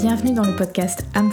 Bienvenue 0.00 0.32
dans 0.32 0.46
le 0.46 0.56
podcast 0.56 1.04
Âme. 1.14 1.30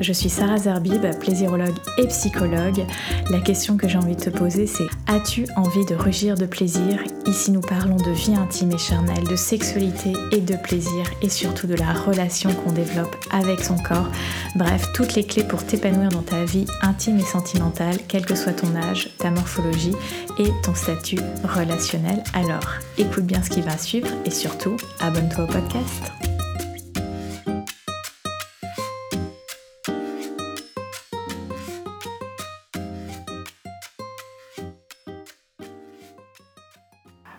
Je 0.00 0.12
suis 0.12 0.28
Sarah 0.28 0.58
Zerbib, 0.58 1.04
plaisirologue 1.18 1.74
et 1.98 2.06
psychologue. 2.06 2.86
La 3.28 3.40
question 3.40 3.76
que 3.76 3.88
j'ai 3.88 3.98
envie 3.98 4.14
de 4.14 4.20
te 4.20 4.30
poser, 4.30 4.68
c'est 4.68 4.86
As-tu 5.08 5.46
envie 5.56 5.84
de 5.84 5.96
rugir 5.96 6.36
de 6.36 6.46
plaisir? 6.46 7.02
Ici, 7.26 7.50
nous 7.50 7.60
parlons 7.60 7.96
de 7.96 8.12
vie 8.12 8.36
intime 8.36 8.70
et 8.70 8.78
charnelle, 8.78 9.24
de 9.24 9.34
sexualité 9.34 10.12
et 10.30 10.40
de 10.40 10.54
plaisir, 10.54 11.04
et 11.22 11.28
surtout 11.28 11.66
de 11.66 11.74
la 11.74 11.92
relation 11.92 12.54
qu'on 12.54 12.70
développe 12.70 13.16
avec 13.32 13.60
son 13.64 13.78
corps. 13.78 14.08
Bref, 14.54 14.86
toutes 14.94 15.16
les 15.16 15.24
clés 15.24 15.44
pour 15.44 15.64
t'épanouir 15.64 16.10
dans 16.10 16.22
ta 16.22 16.44
vie 16.44 16.66
intime 16.82 17.18
et 17.18 17.24
sentimentale, 17.24 17.96
quel 18.06 18.24
que 18.24 18.36
soit 18.36 18.52
ton 18.52 18.76
âge, 18.76 19.10
ta 19.18 19.32
morphologie 19.32 19.94
et 20.38 20.50
ton 20.62 20.76
statut 20.76 21.18
relationnel. 21.42 22.22
Alors, 22.32 22.74
écoute 22.96 23.26
bien 23.26 23.42
ce 23.42 23.50
qui 23.50 23.60
va 23.60 23.76
suivre 23.76 24.08
et 24.24 24.30
surtout, 24.30 24.76
abonne-toi 25.00 25.44
au 25.44 25.48
podcast. 25.48 26.33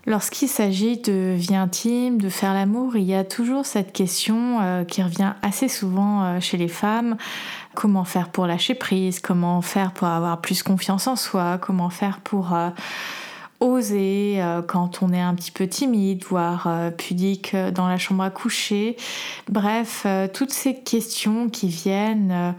Lorsqu'il 0.07 0.47
s'agit 0.47 0.97
de 0.97 1.33
vie 1.35 1.55
intime, 1.55 2.19
de 2.19 2.29
faire 2.29 2.53
l'amour, 2.53 2.95
il 2.95 3.05
y 3.05 3.15
a 3.15 3.23
toujours 3.23 3.65
cette 3.65 3.91
question 3.91 4.61
euh, 4.61 4.83
qui 4.83 5.01
revient 5.01 5.33
assez 5.41 5.67
souvent 5.67 6.23
euh, 6.23 6.39
chez 6.39 6.57
les 6.57 6.67
femmes. 6.67 7.17
Comment 7.73 8.03
faire 8.03 8.29
pour 8.29 8.45
lâcher 8.45 8.75
prise? 8.75 9.19
Comment 9.19 9.63
faire 9.63 9.93
pour 9.93 10.07
avoir 10.07 10.41
plus 10.41 10.61
confiance 10.61 11.07
en 11.07 11.15
soi? 11.15 11.57
Comment 11.59 11.89
faire 11.89 12.19
pour 12.19 12.53
euh, 12.53 12.69
oser 13.59 14.39
quand 14.67 15.01
on 15.01 15.11
est 15.11 15.21
un 15.21 15.33
petit 15.33 15.51
peu 15.51 15.65
timide, 15.67 16.23
voire 16.25 16.69
pudique 16.97 17.55
dans 17.73 17.87
la 17.87 17.97
chambre 17.97 18.23
à 18.23 18.29
coucher? 18.29 18.97
Bref, 19.49 20.05
toutes 20.33 20.51
ces 20.51 20.75
questions 20.75 21.49
qui 21.49 21.69
viennent 21.69 22.53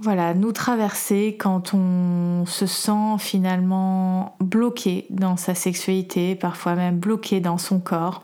voilà, 0.00 0.32
nous 0.32 0.52
traverser 0.52 1.36
quand 1.38 1.74
on 1.74 2.44
se 2.46 2.66
sent 2.66 3.18
finalement 3.18 4.36
bloqué 4.40 5.06
dans 5.10 5.36
sa 5.36 5.54
sexualité, 5.54 6.36
parfois 6.36 6.74
même 6.76 6.98
bloqué 6.98 7.40
dans 7.40 7.58
son 7.58 7.80
corps. 7.80 8.22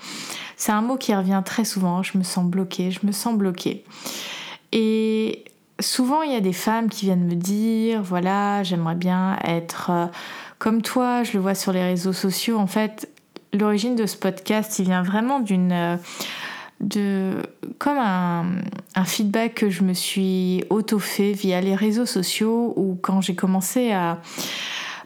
C'est 0.56 0.70
un 0.70 0.82
mot 0.82 0.96
qui 0.96 1.14
revient 1.14 1.42
très 1.44 1.64
souvent, 1.64 2.02
je 2.04 2.16
me 2.16 2.22
sens 2.22 2.44
bloqué, 2.44 2.92
je 2.92 3.04
me 3.04 3.10
sens 3.10 3.36
bloqué. 3.36 3.84
Et 4.70 5.44
souvent, 5.80 6.22
il 6.22 6.32
y 6.32 6.36
a 6.36 6.40
des 6.40 6.52
femmes 6.52 6.88
qui 6.88 7.06
viennent 7.06 7.26
me 7.26 7.34
dire, 7.34 8.02
voilà, 8.02 8.62
j'aimerais 8.62 8.94
bien 8.94 9.36
être 9.44 9.90
euh, 9.90 10.06
comme 10.58 10.80
toi, 10.80 11.24
je 11.24 11.32
le 11.32 11.40
vois 11.40 11.56
sur 11.56 11.72
les 11.72 11.82
réseaux 11.82 12.12
sociaux. 12.12 12.58
En 12.58 12.68
fait, 12.68 13.08
l'origine 13.52 13.96
de 13.96 14.06
ce 14.06 14.16
podcast, 14.16 14.78
il 14.78 14.84
vient 14.84 15.02
vraiment 15.02 15.40
d'une 15.40 15.72
euh, 15.72 15.96
de 16.84 17.42
comme 17.78 17.98
un, 17.98 19.04
feedback 19.04 19.54
que 19.54 19.70
je 19.70 19.82
me 19.82 19.92
suis 19.92 20.64
auto-fait 20.70 21.32
via 21.32 21.60
les 21.60 21.74
réseaux 21.74 22.06
sociaux 22.06 22.72
ou 22.76 22.98
quand 23.00 23.20
j'ai 23.20 23.34
commencé 23.34 23.92
à 23.92 24.20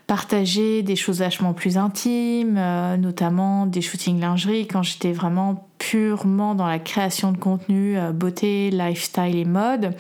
partager 0.07 0.83
des 0.83 0.97
choses 0.97 1.19
vachement 1.19 1.53
plus 1.53 1.77
intimes, 1.77 2.57
euh, 2.57 2.97
notamment 2.97 3.67
des 3.67 3.83
shootings 3.83 4.19
lingerie, 4.19 4.67
quand 4.67 4.83
j'étais 4.83 5.13
vraiment 5.13 5.69
purement 5.77 6.55
dans 6.55 6.67
la 6.67 6.79
création 6.79 7.31
de 7.31 7.37
contenu, 7.37 7.99
euh, 7.99 8.13
beauté, 8.13 8.71
lifestyle 8.71 9.37
et 9.37 9.45
mode. 9.45 9.95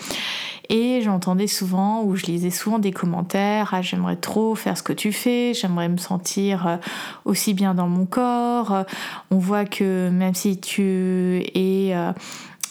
Et 0.70 1.00
j'entendais 1.00 1.47
souvent, 1.47 2.02
ou 2.02 2.14
je 2.14 2.27
lisais 2.27 2.50
souvent 2.50 2.78
des 2.78 2.92
commentaires, 2.92 3.70
ah 3.72 3.80
j'aimerais 3.80 4.16
trop 4.16 4.55
faire 4.55 4.77
ce 4.77 4.83
que 4.83 4.92
tu 4.92 5.12
fais, 5.12 5.55
j'aimerais 5.55 5.88
me 5.88 5.97
sentir 5.97 6.66
euh, 6.66 6.77
aussi 7.25 7.55
bien 7.55 7.75
dans 7.75 7.88
mon 7.88 8.05
corps. 8.05 8.84
On 9.30 9.38
voit 9.38 9.64
que 9.64 10.10
même 10.10 10.34
si 10.34 10.60
tu 10.60 11.42
es 11.55 11.94
euh, 11.94 12.12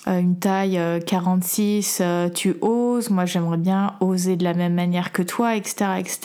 une 0.06 0.38
taille 0.38 0.80
46, 1.08 2.00
euh, 2.02 2.30
tu 2.30 2.56
oses, 2.62 3.10
moi 3.10 3.26
j'aimerais 3.26 3.58
bien 3.58 3.96
oser 4.00 4.36
de 4.36 4.44
la 4.44 4.54
même 4.54 4.76
manière 4.76 5.12
que 5.12 5.24
toi, 5.24 5.56
etc. 5.56 5.92
etc. 5.98 6.20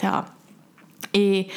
Et 1.15 1.47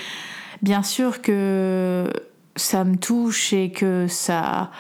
bien 0.63 0.83
sûr 0.83 1.21
que 1.21 2.11
ça 2.57 2.85
me 2.85 2.97
touche 2.97 3.53
et 3.53 3.71
que 3.71 4.07
ça 4.09 4.71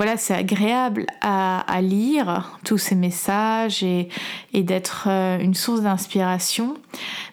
voilà, 0.00 0.16
c'est 0.16 0.32
agréable 0.32 1.04
à, 1.20 1.78
lire 1.82 2.58
tous 2.64 2.78
ces 2.78 2.94
messages 2.94 3.82
et, 3.82 4.08
d'être 4.54 5.08
euh, 5.10 5.38
une 5.38 5.52
source 5.52 5.82
d'inspiration. 5.82 6.78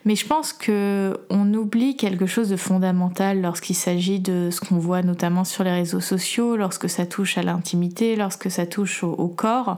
Mais 0.03 0.17
je 0.17 0.27
pense 0.27 0.51
que 0.51 1.17
on 1.29 1.53
oublie 1.53 1.95
quelque 1.95 2.25
chose 2.25 2.49
de 2.49 2.57
fondamental 2.57 3.39
lorsqu'il 3.39 3.77
s'agit 3.77 4.19
de 4.19 4.49
ce 4.51 4.59
qu'on 4.59 4.79
voit 4.79 5.01
notamment 5.01 5.45
sur 5.45 5.63
les 5.63 5.71
réseaux 5.71 6.01
sociaux, 6.01 6.57
lorsque 6.57 6.89
ça 6.89 7.05
touche 7.05 7.37
à 7.37 7.41
l'intimité, 7.41 8.17
lorsque 8.17 8.51
ça 8.51 8.65
touche 8.65 9.01
au 9.01 9.29
corps 9.29 9.77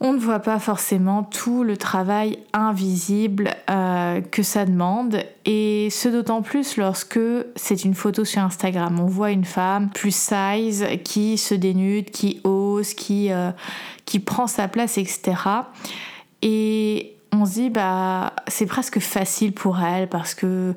on 0.00 0.12
ne 0.12 0.18
voit 0.18 0.40
pas 0.40 0.58
forcément 0.58 1.22
tout 1.22 1.62
le 1.62 1.76
travail 1.76 2.38
invisible 2.52 3.54
euh, 3.70 4.20
que 4.20 4.42
ça 4.42 4.66
demande 4.66 5.22
et 5.46 5.88
ce 5.90 6.08
d'autant 6.08 6.42
plus 6.42 6.76
lorsque 6.76 7.18
c'est 7.56 7.84
une 7.84 7.94
photo 7.94 8.24
sur 8.24 8.42
Instagram. 8.42 9.00
On 9.00 9.06
voit 9.06 9.30
une 9.30 9.46
femme 9.46 9.88
plus 9.88 10.14
size 10.14 10.86
qui 11.02 11.38
se 11.38 11.54
dénude, 11.54 12.10
qui 12.10 12.40
ose, 12.44 12.92
qui, 12.92 13.32
euh, 13.32 13.52
qui 14.04 14.20
prend 14.20 14.46
sa 14.46 14.68
place, 14.68 14.98
etc. 14.98 15.34
Et 16.42 17.14
on 17.32 17.46
se 17.46 17.52
dit 17.52 17.70
bah 17.70 18.34
c'est 18.48 18.66
presque 18.66 19.00
facile 19.00 19.52
pour 19.52 19.80
elle 19.80 20.08
parce 20.08 20.34
que 20.34 20.74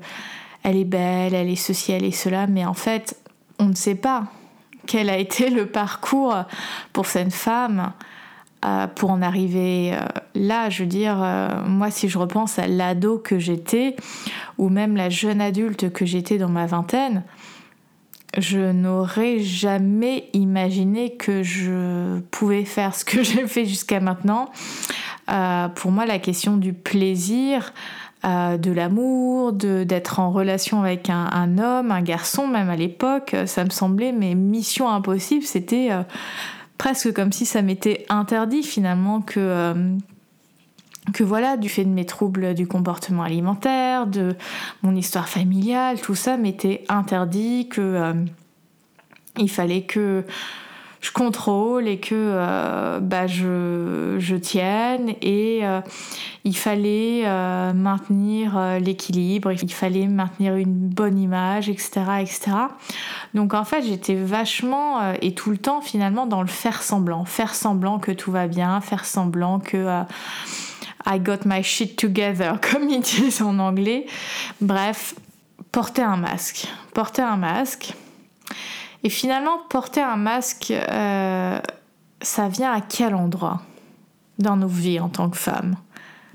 elle 0.63 0.77
est 0.77 0.85
belle, 0.85 1.33
elle 1.33 1.49
est 1.49 1.57
ceci, 1.57 1.91
elle 1.91 2.05
est 2.05 2.11
cela, 2.11 2.47
mais 2.47 2.65
en 2.65 2.73
fait 2.73 3.17
on 3.59 3.65
ne 3.65 3.75
sait 3.75 3.95
pas 3.95 4.27
quel 4.87 5.09
a 5.09 5.17
été 5.17 5.49
le 5.49 5.65
parcours 5.65 6.35
pour 6.93 7.05
cette 7.05 7.33
femme 7.33 7.91
euh, 8.65 8.87
pour 8.87 9.11
en 9.11 9.21
arriver 9.21 9.93
euh, 9.93 9.99
là, 10.35 10.69
je 10.69 10.83
veux 10.83 10.89
dire, 10.89 11.17
euh, 11.23 11.63
moi 11.65 11.91
si 11.91 12.09
je 12.09 12.17
repense 12.17 12.59
à 12.59 12.67
l'ado 12.67 13.17
que 13.17 13.39
j'étais, 13.39 13.95
ou 14.57 14.67
même 14.67 14.97
la 14.97 15.09
jeune 15.09 15.39
adulte 15.39 15.93
que 15.93 16.05
j'étais 16.05 16.37
dans 16.37 16.49
ma 16.49 16.65
vingtaine, 16.65 17.23
je 18.37 18.59
n'aurais 18.59 19.39
jamais 19.39 20.29
imaginé 20.33 21.15
que 21.15 21.41
je 21.41 22.19
pouvais 22.31 22.65
faire 22.65 22.95
ce 22.95 23.05
que 23.05 23.23
j'ai 23.23 23.47
fait 23.47 23.63
jusqu'à 23.63 24.01
maintenant. 24.01 24.49
pour 25.75 25.91
moi, 25.91 26.05
la 26.05 26.19
question 26.19 26.57
du 26.57 26.73
plaisir, 26.73 27.73
de 28.25 28.71
l'amour, 28.71 29.53
d'être 29.53 30.19
en 30.19 30.31
relation 30.31 30.81
avec 30.81 31.09
un, 31.09 31.29
un, 31.31 31.57
homme, 31.59 31.91
un 31.91 32.01
garçon, 32.01 32.45
même 32.45 32.69
à 32.69 32.75
l'époque, 32.75 33.37
ça 33.45 33.63
me 33.63 33.69
semblait 33.69 34.11
mais 34.11 34.35
mission 34.35 34.89
impossible. 34.89 35.45
C'était 35.45 35.91
presque 36.79 37.13
comme 37.13 37.31
si 37.31 37.45
ça 37.45 37.61
m'était 37.61 38.07
interdit 38.09 38.63
finalement 38.63 39.21
que 39.21 39.39
euh, 39.39 39.95
que 41.13 41.23
voilà, 41.23 41.57
du 41.57 41.69
fait 41.69 41.83
de 41.83 41.89
mes 41.89 42.05
troubles 42.05 42.53
du 42.53 42.67
comportement 42.67 43.23
alimentaire, 43.23 44.05
de 44.05 44.35
mon 44.83 44.95
histoire 44.95 45.27
familiale, 45.27 45.99
tout 45.99 46.13
ça 46.13 46.37
m'était 46.37 46.83
interdit, 46.87 47.67
que 47.67 47.81
euh, 47.81 48.13
il 49.37 49.49
fallait 49.49 49.83
que 49.83 50.23
je 51.01 51.11
contrôle 51.11 51.87
et 51.87 51.99
que 51.99 52.13
euh, 52.13 52.99
bah, 52.99 53.27
je, 53.27 54.17
je, 54.19 54.35
tienne 54.35 55.13
et 55.21 55.59
euh, 55.63 55.79
il 56.43 56.57
fallait 56.57 57.23
euh, 57.25 57.73
maintenir 57.73 58.59
l'équilibre, 58.81 59.51
il 59.51 59.73
fallait 59.73 60.07
maintenir 60.07 60.55
une 60.55 60.73
bonne 60.73 61.17
image, 61.17 61.69
etc. 61.69 62.01
etc. 62.21 62.51
Donc 63.33 63.53
en 63.53 63.63
fait 63.63 63.81
j'étais 63.83 64.15
vachement 64.15 65.13
et 65.21 65.33
tout 65.33 65.51
le 65.51 65.57
temps 65.57 65.81
finalement 65.81 66.25
dans 66.25 66.41
le 66.41 66.47
faire 66.47 66.83
semblant, 66.83 67.23
faire 67.25 67.55
semblant 67.55 67.99
que 67.99 68.11
tout 68.11 68.31
va 68.31 68.47
bien, 68.47 68.81
faire 68.81 69.05
semblant 69.05 69.59
que... 69.59 70.03
I 71.05 71.17
got 71.17 71.45
my 71.45 71.63
shit 71.63 71.95
together, 71.95 72.59
comme 72.71 72.89
ils 72.89 72.99
disent 72.99 73.41
en 73.41 73.57
anglais. 73.57 74.05
Bref, 74.59 75.15
porter 75.71 76.03
un 76.03 76.17
masque. 76.17 76.67
Porter 76.93 77.21
un 77.21 77.37
masque. 77.37 77.95
Et 79.03 79.09
finalement, 79.09 79.59
porter 79.69 80.01
un 80.01 80.17
masque, 80.17 80.71
euh, 80.71 81.59
ça 82.21 82.49
vient 82.49 82.71
à 82.71 82.81
quel 82.81 83.15
endroit 83.15 83.61
dans 84.39 84.57
nos 84.57 84.67
vies 84.67 84.99
en 84.99 85.09
tant 85.09 85.29
que 85.29 85.37
femmes? 85.37 85.75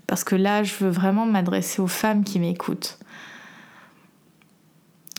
Parce 0.06 0.24
que 0.24 0.34
là, 0.34 0.62
je 0.62 0.74
veux 0.80 0.90
vraiment 0.90 1.26
m'adresser 1.26 1.80
aux 1.80 1.86
femmes 1.86 2.24
qui 2.24 2.38
m'écoutent. 2.38 2.98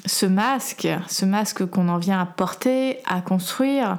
Ce 0.05 0.25
masque, 0.25 0.87
ce 1.07 1.25
masque 1.25 1.65
qu'on 1.65 1.89
en 1.89 1.97
vient 1.97 2.21
à 2.21 2.25
porter, 2.25 2.99
à 3.05 3.21
construire, 3.21 3.97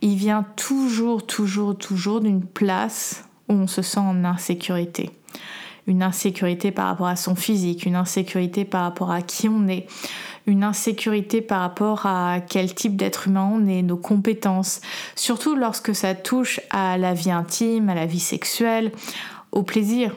il 0.00 0.16
vient 0.16 0.46
toujours, 0.56 1.26
toujours, 1.26 1.76
toujours 1.76 2.20
d'une 2.20 2.44
place 2.44 3.24
où 3.48 3.54
on 3.54 3.66
se 3.66 3.82
sent 3.82 4.00
en 4.00 4.24
insécurité. 4.24 5.10
Une 5.86 6.02
insécurité 6.02 6.70
par 6.70 6.86
rapport 6.86 7.08
à 7.08 7.16
son 7.16 7.34
physique, 7.34 7.84
une 7.84 7.96
insécurité 7.96 8.64
par 8.64 8.82
rapport 8.82 9.10
à 9.10 9.20
qui 9.20 9.50
on 9.50 9.68
est, 9.68 9.86
une 10.46 10.62
insécurité 10.62 11.40
par 11.40 11.60
rapport 11.60 12.06
à 12.06 12.40
quel 12.40 12.74
type 12.74 12.96
d'être 12.96 13.28
humain 13.28 13.50
on 13.52 13.66
est, 13.66 13.82
nos 13.82 13.96
compétences, 13.96 14.80
surtout 15.16 15.54
lorsque 15.56 15.94
ça 15.94 16.14
touche 16.14 16.60
à 16.70 16.98
la 16.98 17.14
vie 17.14 17.30
intime, 17.30 17.88
à 17.88 17.94
la 17.94 18.06
vie 18.06 18.20
sexuelle, 18.20 18.92
au 19.52 19.62
plaisir. 19.62 20.14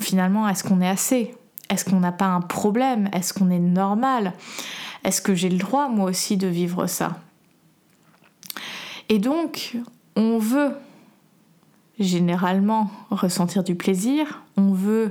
Finalement, 0.00 0.48
est-ce 0.48 0.62
qu'on 0.62 0.80
est 0.80 0.88
assez? 0.88 1.34
Est-ce 1.70 1.84
qu'on 1.84 2.00
n'a 2.00 2.12
pas 2.12 2.26
un 2.26 2.42
problème? 2.42 3.08
Est-ce 3.12 3.32
qu'on 3.32 3.50
est 3.50 3.58
normal? 3.58 4.34
Est-ce 5.04 5.22
que 5.22 5.34
j'ai 5.34 5.48
le 5.48 5.58
droit 5.58 5.88
moi 5.88 6.10
aussi 6.10 6.36
de 6.36 6.46
vivre 6.46 6.86
ça? 6.86 7.18
Et 9.08 9.18
donc, 9.18 9.76
on 10.16 10.38
veut 10.38 10.72
généralement 11.98 12.90
ressentir 13.10 13.64
du 13.64 13.74
plaisir, 13.74 14.42
on 14.56 14.72
veut 14.72 15.10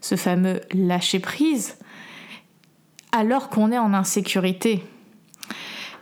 ce 0.00 0.16
fameux 0.16 0.60
lâcher 0.72 1.20
prise, 1.20 1.78
alors 3.12 3.48
qu'on 3.48 3.72
est 3.72 3.78
en 3.78 3.94
insécurité. 3.94 4.84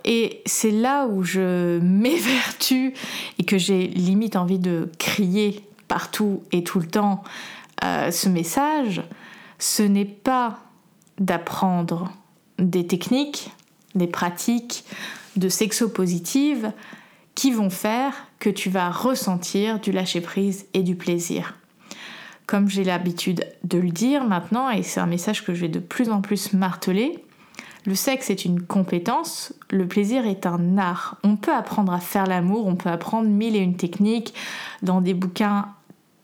Et 0.05 0.43
c'est 0.47 0.71
là 0.71 1.07
où 1.07 1.23
je 1.23 1.79
m'évertue 1.83 2.95
et 3.39 3.45
que 3.45 3.59
j'ai 3.59 3.87
limite 3.89 4.37
envie 4.37 4.59
de 4.59 4.91
crier 4.99 5.63
partout 5.89 6.43
et 6.53 6.65
tout 6.65 6.81
le 6.81 6.87
temps 6.87 7.23
euh, 7.85 8.11
ce 8.11 8.29
message. 8.29 9.03
Ce 9.59 9.83
n'est 9.83 10.05
pas 10.05 10.59
d'apprendre 11.19 12.13
des 12.59 12.87
techniques, 12.87 13.51
des 13.95 14.07
pratiques 14.07 14.85
de 15.37 15.49
sexo-positive 15.49 16.73
qui 17.35 17.53
vont 17.53 17.71
faire 17.71 18.13
que 18.39 18.51
tu 18.51 18.71
vas 18.71 18.91
ressentir 18.91 19.81
du 19.81 19.93
lâcher-prise 19.93 20.67
et 20.75 20.83
du 20.83 20.97
plaisir. 20.97 21.55
Comme 22.47 22.69
j'ai 22.69 22.85
l'habitude 22.85 23.47
de 23.65 23.79
le 23.79 23.91
dire 23.91 24.25
maintenant, 24.25 24.71
et 24.71 24.83
c'est 24.83 25.01
un 25.01 25.07
message 25.07 25.45
que 25.45 25.55
je 25.55 25.63
vais 25.63 25.69
de 25.69 25.81
plus 25.81 26.11
en 26.11 26.21
plus 26.21 26.53
marteler, 26.53 27.25
le 27.87 27.95
sexe 27.95 28.31
est 28.31 28.45
une 28.45 28.63
compétence, 28.63 29.55
le 29.71 29.87
plaisir 29.87 30.27
est 30.27 30.45
un 30.45 30.77
art. 30.77 31.19
On 31.23 31.37
peut 31.37 31.55
apprendre 31.55 31.93
à 31.93 32.01
faire 32.01 32.27
l'amour, 32.27 32.67
on 32.67 32.75
peut 32.75 32.91
apprendre 32.91 33.29
mille 33.29 33.55
et 33.55 33.61
une 33.61 33.77
techniques 33.77 34.35
dans 34.83 35.01
des 35.01 35.15
bouquins 35.15 35.69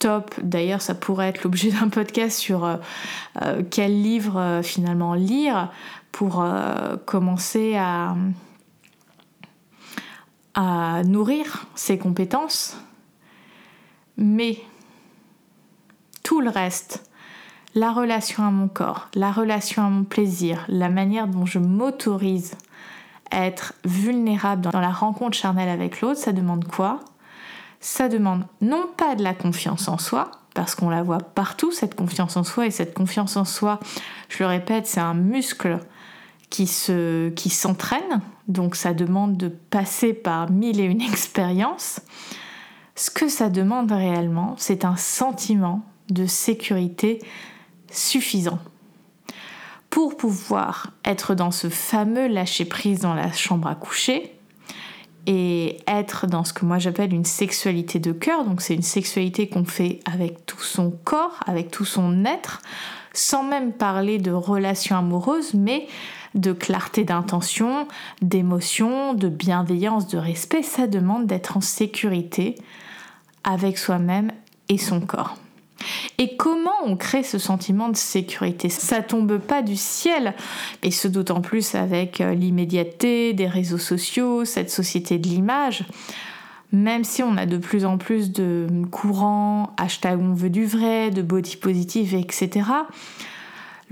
top. 0.00 0.34
D'ailleurs, 0.42 0.82
ça 0.82 0.96
pourrait 0.96 1.28
être 1.28 1.44
l'objet 1.44 1.70
d'un 1.70 1.88
podcast 1.88 2.36
sur 2.36 2.64
euh, 2.64 2.76
euh, 3.42 3.62
quel 3.70 4.02
livre 4.02 4.36
euh, 4.36 4.62
finalement 4.62 5.14
lire 5.14 5.70
pour 6.10 6.44
commencer 7.06 7.74
à, 7.74 8.14
à 10.54 11.02
nourrir 11.04 11.66
ses 11.74 11.96
compétences. 11.96 12.76
Mais 14.18 14.58
tout 16.22 16.40
le 16.40 16.50
reste, 16.50 17.04
la 17.74 17.92
relation 17.92 18.44
à 18.44 18.50
mon 18.50 18.68
corps, 18.68 19.08
la 19.14 19.32
relation 19.32 19.84
à 19.84 19.88
mon 19.88 20.04
plaisir, 20.04 20.64
la 20.68 20.88
manière 20.88 21.26
dont 21.26 21.46
je 21.46 21.58
m'autorise 21.58 22.54
à 23.30 23.46
être 23.46 23.74
vulnérable 23.84 24.62
dans 24.62 24.80
la 24.80 24.90
rencontre 24.90 25.36
charnelle 25.36 25.70
avec 25.70 26.00
l'autre, 26.00 26.20
ça 26.20 26.32
demande 26.32 26.66
quoi? 26.66 27.00
Ça 27.80 28.08
demande 28.08 28.44
non 28.60 28.86
pas 28.96 29.14
de 29.14 29.22
la 29.22 29.34
confiance 29.34 29.88
en 29.88 29.98
soi, 29.98 30.30
parce 30.54 30.74
qu'on 30.74 30.90
la 30.90 31.02
voit 31.02 31.18
partout, 31.18 31.72
cette 31.72 31.94
confiance 31.94 32.36
en 32.36 32.44
soi, 32.44 32.66
et 32.66 32.70
cette 32.70 32.94
confiance 32.94 33.36
en 33.36 33.44
soi, 33.44 33.80
je 34.28 34.42
le 34.42 34.46
répète, 34.46 34.86
c'est 34.86 35.00
un 35.00 35.14
muscle 35.14 35.78
qui 36.50 36.66
se 36.66 37.30
qui 37.30 37.48
s'entraîne, 37.48 38.20
donc 38.48 38.76
ça 38.76 38.92
demande 38.92 39.38
de 39.38 39.48
passer 39.48 40.12
par 40.12 40.50
mille 40.50 40.78
et 40.78 40.84
une 40.84 41.00
expériences. 41.12 42.00
Ce 42.94 43.10
que 43.10 43.28
ça 43.28 43.48
demande 43.48 43.90
réellement, 43.90 44.54
c'est 44.58 44.84
un 44.84 44.96
sentiment 44.96 45.82
de 46.10 46.26
sécurité 46.26 47.20
suffisant 47.90 48.58
pour 49.90 50.16
pouvoir 50.16 50.90
être 51.04 51.34
dans 51.34 51.50
ce 51.50 51.68
fameux 51.68 52.26
lâcher-prise 52.26 53.00
dans 53.00 53.14
la 53.14 53.30
chambre 53.30 53.68
à 53.68 53.74
coucher 53.74 54.34
et 55.26 55.78
être 55.86 56.26
dans 56.26 56.44
ce 56.44 56.52
que 56.52 56.64
moi 56.64 56.78
j'appelle 56.78 57.12
une 57.12 57.26
sexualité 57.26 57.98
de 57.98 58.12
cœur. 58.12 58.44
Donc 58.44 58.60
c'est 58.60 58.74
une 58.74 58.82
sexualité 58.82 59.48
qu'on 59.48 59.64
fait 59.64 60.00
avec 60.10 60.46
tout 60.46 60.62
son 60.62 60.90
corps, 61.04 61.38
avec 61.46 61.70
tout 61.70 61.84
son 61.84 62.24
être, 62.24 62.62
sans 63.12 63.44
même 63.44 63.72
parler 63.72 64.18
de 64.18 64.32
relations 64.32 64.96
amoureuses, 64.96 65.54
mais 65.54 65.86
de 66.34 66.52
clarté 66.52 67.04
d'intention, 67.04 67.86
d'émotion, 68.22 69.12
de 69.12 69.28
bienveillance, 69.28 70.08
de 70.08 70.18
respect. 70.18 70.62
Ça 70.62 70.86
demande 70.86 71.26
d'être 71.26 71.56
en 71.56 71.60
sécurité 71.60 72.54
avec 73.44 73.76
soi-même 73.76 74.32
et 74.68 74.78
son 74.78 75.00
corps. 75.00 75.36
Et 76.18 76.36
comment 76.36 76.70
on 76.84 76.96
crée 76.96 77.22
ce 77.22 77.38
sentiment 77.38 77.88
de 77.88 77.96
sécurité? 77.96 78.68
Ça 78.68 79.02
tombe 79.02 79.38
pas 79.38 79.62
du 79.62 79.76
ciel, 79.76 80.34
et 80.82 80.90
ce 80.90 81.08
d'autant 81.08 81.40
plus 81.40 81.74
avec 81.74 82.20
euh, 82.20 82.34
l'immédiateté 82.34 83.32
des 83.32 83.46
réseaux 83.46 83.78
sociaux, 83.78 84.44
cette 84.44 84.70
société 84.70 85.18
de 85.18 85.28
l'image. 85.28 85.84
Même 86.72 87.04
si 87.04 87.22
on 87.22 87.36
a 87.36 87.44
de 87.44 87.58
plus 87.58 87.84
en 87.84 87.98
plus 87.98 88.32
de 88.32 88.66
courants, 88.90 89.74
hashtag 89.76 90.18
on 90.18 90.32
veut 90.32 90.48
du 90.48 90.64
vrai, 90.64 91.10
de 91.10 91.20
body 91.20 91.56
positive, 91.56 92.14
etc 92.14 92.62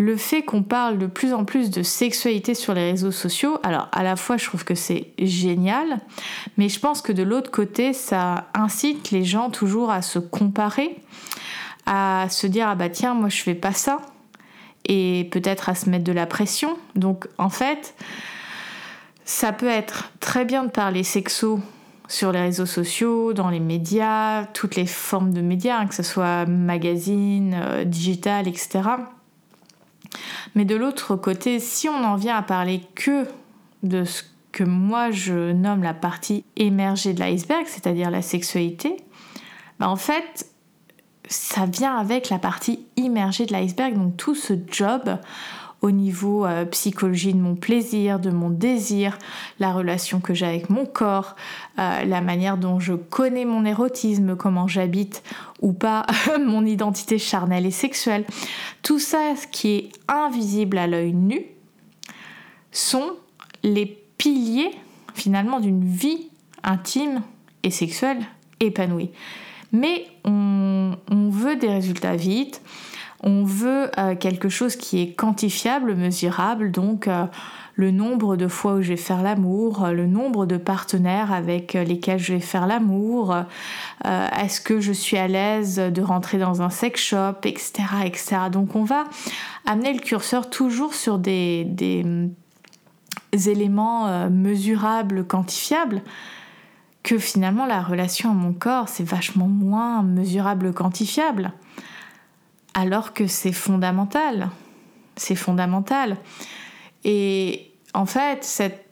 le 0.01 0.17
fait 0.17 0.43
qu'on 0.43 0.63
parle 0.63 0.97
de 0.97 1.07
plus 1.07 1.35
en 1.35 1.45
plus 1.45 1.69
de 1.69 1.83
sexualité 1.83 2.55
sur 2.55 2.73
les 2.73 2.91
réseaux 2.91 3.11
sociaux, 3.11 3.59
alors 3.63 3.89
à 3.93 4.03
la 4.03 4.17
fois 4.17 4.39
je 4.39 4.47
trouve 4.47 4.65
que 4.65 4.75
c'est 4.75 5.09
génial, 5.19 6.01
mais 6.57 6.71
je 6.71 6.81
pense 6.81 7.03
que 7.03 7.13
de 7.13 7.23
l'autre 7.23 7.51
côté 7.51 7.93
ça 7.93 8.49
incite 8.55 9.11
les 9.11 9.25
gens 9.25 9.51
toujours 9.51 9.91
à 9.91 10.01
se 10.01 10.19
comparer, 10.19 10.97
à 11.93 12.29
se 12.31 12.47
dire 12.47 12.69
ah 12.69 12.77
bah 12.77 12.89
tiens 12.89 13.15
moi 13.15 13.29
je 13.29 13.43
fais 13.43 13.57
pas 13.57 13.73
ça 13.73 13.99
et 14.87 15.29
peut-être 15.33 15.69
à 15.69 15.75
se 15.75 15.91
mettre 15.91 16.05
de 16.05 16.13
la 16.13 16.27
pression. 16.27 16.79
Donc 16.95 17.27
en 17.37 17.51
fait 17.51 17.95
ça 19.25 19.53
peut 19.53 19.69
être 19.69 20.13
très 20.21 20.45
bien 20.45 20.65
de 20.65 20.71
parler 20.71 21.03
sexo 21.03 21.61
sur 22.07 22.33
les 22.33 22.41
réseaux 22.41 22.67
sociaux, 22.67 23.33
dans 23.33 23.51
les 23.51 23.61
médias, 23.61 24.45
toutes 24.47 24.77
les 24.77 24.87
formes 24.87 25.33
de 25.33 25.41
médias, 25.41 25.79
hein, 25.79 25.87
que 25.87 25.95
ce 25.95 26.03
soit 26.03 26.47
magazine, 26.47 27.55
euh, 27.55 27.85
digital, 27.85 28.49
etc. 28.49 28.81
Mais 30.55 30.65
de 30.65 30.75
l'autre 30.75 31.15
côté, 31.17 31.61
si 31.61 31.89
on 31.89 32.05
en 32.05 32.17
vient 32.17 32.37
à 32.37 32.43
parler 32.43 32.83
que 32.95 33.27
de 33.83 34.05
ce 34.05 34.23
que 34.53 34.65
moi 34.65 35.11
je 35.11 35.53
nomme 35.53 35.83
la 35.83 35.95
partie 35.95 36.45
émergée 36.57 37.15
de 37.15 37.21
l'iceberg, 37.21 37.65
c'est-à-dire 37.67 38.11
la 38.11 38.23
sexualité, 38.23 38.97
bah 39.79 39.89
en 39.89 39.97
fait, 39.97 40.51
ça 41.31 41.65
vient 41.65 41.97
avec 41.97 42.29
la 42.29 42.39
partie 42.39 42.85
immergée 42.97 43.47
de 43.47 43.53
l'iceberg, 43.53 43.95
donc 43.95 44.17
tout 44.17 44.35
ce 44.35 44.53
job 44.71 45.19
au 45.81 45.91
niveau 45.91 46.45
euh, 46.45 46.67
psychologie 46.67 47.33
de 47.33 47.39
mon 47.39 47.55
plaisir, 47.55 48.19
de 48.19 48.31
mon 48.31 48.51
désir, 48.51 49.19
la 49.61 49.73
relation 49.73 50.21
que 50.21 50.35
j'ai 50.35 50.45
avec 50.45 50.69
mon 50.69 50.85
corps, 50.85 51.37
euh, 51.79 52.05
la 52.05 52.21
manière 52.21 52.59
dont 52.59 52.81
je 52.81 52.93
connais 52.93 53.47
mon 53.47 53.65
érotisme, 53.65 54.37
comment 54.37 54.69
j'habite 54.69 55.23
ou 55.63 55.73
pas 55.73 56.05
mon 56.45 56.67
identité 56.67 57.17
charnelle 57.19 57.65
et 57.65 57.71
sexuelle. 57.71 58.25
Tout 58.83 58.99
ça, 58.99 59.35
ce 59.41 59.47
qui 59.47 59.69
est 59.71 59.91
invisible 60.09 60.77
à 60.79 60.87
l'œil 60.87 61.15
nu, 61.15 61.47
sont 62.73 63.13
les 63.63 63.87
piliers 64.19 64.73
finalement 65.15 65.61
d'une 65.61 65.85
vie 65.85 66.29
intime 66.63 67.23
et 67.63 67.71
sexuelle 67.71 68.21
épanouie. 68.59 69.11
Mais 69.73 70.07
on, 70.25 70.97
veut 71.31 71.57
des 71.57 71.69
résultats 71.69 72.17
vite, 72.17 72.61
on 73.23 73.45
veut 73.45 73.91
euh, 73.99 74.15
quelque 74.17 74.49
chose 74.49 74.77
qui 74.77 75.01
est 75.01 75.13
quantifiable, 75.13 75.95
mesurable, 75.95 76.71
donc 76.71 77.07
euh, 77.07 77.27
le 77.77 77.91
nombre 77.93 78.37
de 78.37 78.49
fois 78.49 78.75
où 78.75 78.83
je 78.83 78.89
vais 78.89 78.97
faire 78.97 79.23
l'amour, 79.23 79.85
euh, 79.85 79.93
le 79.93 80.07
nombre 80.07 80.45
de 80.45 80.57
partenaires 80.57 81.33
avec 81.33 81.75
lesquels 81.75 82.19
je 82.19 82.35
vais 82.35 82.41
faire 82.41 82.67
l'amour, 82.67 83.37
est-ce 84.05 84.61
que 84.61 84.81
je 84.81 84.93
suis 84.93 85.17
à 85.17 85.29
l'aise 85.29 85.77
de 85.77 86.03
rentrer 86.03 86.39
dans 86.39 86.63
un 86.63 86.71
sex 86.71 87.01
shop, 87.01 87.37
etc., 87.45 87.85
etc. 88.05 88.37
Donc 88.51 88.75
on 88.75 88.85
va 88.85 89.05
amener 89.67 89.93
le 89.93 90.01
curseur 90.01 90.51
toujours 90.51 90.95
sur 90.95 91.19
des, 91.19 91.65
des 91.65 92.05
éléments 93.47 94.29
mesurables, 94.31 95.25
quantifiables, 95.27 96.03
que 97.03 97.19
finalement 97.19 97.67
la 97.67 97.83
relation 97.83 98.31
à 98.31 98.35
mon 98.35 98.53
corps, 98.53 98.89
c'est 98.89 99.05
vachement 99.05 99.49
moins 99.49 100.03
mesurable, 100.03 100.73
quantifiable 100.73 101.53
alors 102.75 103.13
que 103.13 103.27
c'est 103.27 103.53
fondamental. 103.53 104.51
C'est 105.17 105.35
fondamental. 105.35 106.17
Et 107.05 107.73
en 107.95 108.07
fait, 108.07 108.47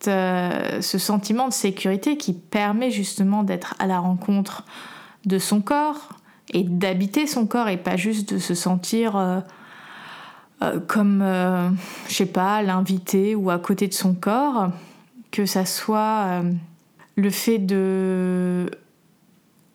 euh, 0.08 0.82
ce 0.82 0.98
sentiment 0.98 1.48
de 1.48 1.52
sécurité 1.52 2.16
qui 2.16 2.32
permet 2.32 2.90
justement 2.90 3.42
d'être 3.42 3.74
à 3.78 3.86
la 3.86 3.98
rencontre 4.00 4.64
de 5.24 5.38
son 5.38 5.60
corps 5.60 6.10
et 6.52 6.64
d'habiter 6.64 7.26
son 7.26 7.46
corps 7.46 7.68
et 7.68 7.76
pas 7.76 7.96
juste 7.96 8.34
de 8.34 8.38
se 8.38 8.54
sentir 8.54 9.16
euh, 9.16 9.40
euh, 10.62 10.80
comme, 10.80 11.24
je 12.08 12.14
sais 12.14 12.26
pas, 12.26 12.62
l'invité 12.62 13.34
ou 13.34 13.50
à 13.50 13.58
côté 13.58 13.86
de 13.86 13.94
son 13.94 14.14
corps, 14.14 14.70
que 15.30 15.46
ça 15.46 15.64
soit 15.64 16.42
le 17.18 17.30
fait 17.30 17.58
de 17.58 18.70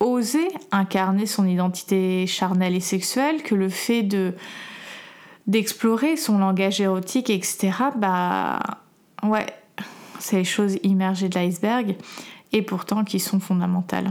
oser 0.00 0.48
incarner 0.72 1.26
son 1.26 1.46
identité 1.46 2.26
charnelle 2.26 2.74
et 2.74 2.80
sexuelle, 2.80 3.42
que 3.42 3.54
le 3.54 3.68
fait 3.68 4.02
de 4.02 4.32
d'explorer 5.46 6.16
son 6.16 6.38
langage 6.38 6.80
érotique, 6.80 7.28
etc., 7.28 7.70
bah 7.98 8.60
ouais, 9.22 9.44
c'est 10.18 10.36
les 10.36 10.44
choses 10.44 10.78
immergées 10.82 11.28
de 11.28 11.38
l'iceberg 11.38 11.96
et 12.52 12.62
pourtant 12.62 13.04
qui 13.04 13.20
sont 13.20 13.40
fondamentales. 13.40 14.10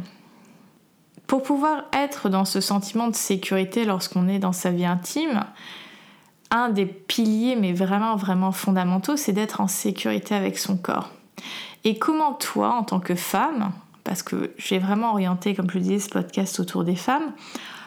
Pour 1.25 1.41
pouvoir 1.41 1.85
être 1.91 2.29
dans 2.29 2.45
ce 2.45 2.61
sentiment 2.61 3.07
de 3.07 3.15
sécurité 3.15 3.83
lorsqu'on 3.83 4.27
est 4.27 4.37
dans 4.37 4.51
sa 4.51 4.69
vie 4.69 4.85
intime, 4.85 5.43
un 6.51 6.69
des 6.69 6.85
piliers, 6.85 7.55
mais 7.55 7.73
vraiment, 7.73 8.15
vraiment 8.15 8.51
fondamentaux, 8.51 9.17
c'est 9.17 9.33
d'être 9.33 9.59
en 9.59 9.67
sécurité 9.67 10.35
avec 10.35 10.59
son 10.59 10.77
corps. 10.77 11.09
Et 11.83 11.97
comment 11.97 12.33
toi, 12.33 12.75
en 12.75 12.83
tant 12.83 12.99
que 12.99 13.15
femme, 13.15 13.71
parce 14.03 14.23
que 14.23 14.53
j'ai 14.57 14.79
vraiment 14.79 15.11
orienté, 15.11 15.53
comme 15.53 15.69
je 15.69 15.75
le 15.75 15.81
disais, 15.81 15.99
ce 15.99 16.09
podcast 16.09 16.59
autour 16.59 16.83
des 16.83 16.95
femmes, 16.95 17.33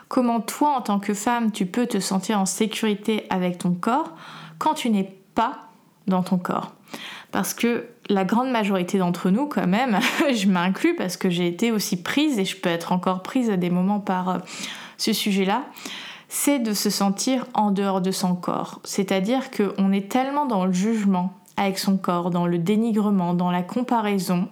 comment 0.09 0.41
toi, 0.41 0.77
en 0.77 0.81
tant 0.83 0.99
que 0.99 1.15
femme, 1.15 1.51
tu 1.51 1.67
peux 1.67 1.87
te 1.87 2.01
sentir 2.01 2.39
en 2.39 2.47
sécurité 2.47 3.27
avec 3.31 3.59
ton 3.59 3.73
corps 3.73 4.13
quand 4.59 4.75
tu 4.75 4.91
n'es 4.91 5.17
pas 5.35 5.69
dans 6.07 6.23
ton 6.23 6.39
corps? 6.39 6.73
Parce 7.33 7.55
que 7.55 7.87
la 8.09 8.25
grande 8.25 8.51
majorité 8.51 8.99
d'entre 8.99 9.31
nous, 9.31 9.47
quand 9.47 9.67
même, 9.67 9.99
je 10.35 10.47
m'inclus 10.47 10.95
parce 10.95 11.17
que 11.17 11.31
j'ai 11.31 11.47
été 11.47 11.73
aussi 11.73 12.03
prise 12.03 12.39
et 12.39 12.45
je 12.45 12.57
peux 12.57 12.69
être 12.69 12.93
encore 12.93 13.23
prise 13.23 13.51
à 13.51 13.57
des 13.57 13.71
moments 13.71 14.01
par 14.01 14.29
euh, 14.29 14.39
ce 14.97 15.13
sujet-là, 15.13 15.65
c'est 16.29 16.59
de 16.59 16.73
se 16.73 16.91
sentir 16.91 17.47
en 17.55 17.71
dehors 17.71 18.01
de 18.01 18.11
son 18.11 18.35
corps. 18.35 18.81
C'est-à-dire 18.85 19.51
qu'on 19.51 19.93
est 19.93 20.11
tellement 20.11 20.47
dans 20.47 20.65
le 20.65 20.73
jugement 20.73 21.33
avec 21.57 21.79
son 21.79 21.97
corps, 21.97 22.31
dans 22.31 22.47
le 22.47 22.59
dénigrement, 22.59 23.35
dans 23.35 23.51
la 23.51 23.63
comparaison, 23.63 24.49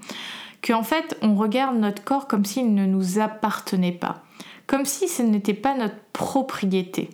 qu'en 0.62 0.82
fait 0.82 1.16
on 1.22 1.34
regarde 1.34 1.76
notre 1.76 2.02
corps 2.02 2.26
comme 2.26 2.44
s'il 2.44 2.74
ne 2.74 2.86
nous 2.86 3.18
appartenait 3.18 3.92
pas, 3.92 4.22
comme 4.66 4.84
si 4.84 5.08
ce 5.08 5.22
n'était 5.22 5.54
pas 5.54 5.76
notre 5.76 5.98
propriété. 6.12 7.10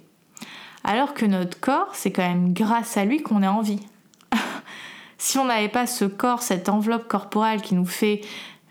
Alors 0.85 1.14
que 1.14 1.26
notre 1.26 1.61
corps, 1.61 1.90
c'est 1.92 2.11
quand 2.11 2.26
même 2.26 2.54
grâce 2.54 2.97
à 2.97 3.04
lui 3.04 3.23
qu'on 3.23 3.42
est 3.42 3.49
en 3.49 3.61
vie. 3.61 3.80
si 5.18 5.38
on 5.38 5.44
n'avait 5.44 5.68
pas 5.68 5.87
ce 5.87 6.06
corps, 6.06 6.42
cette 6.42 6.68
enveloppe 6.68 7.06
corporelle 7.06 7.61
qui 7.61 7.75
nous 7.75 7.87
fait 7.87 8.23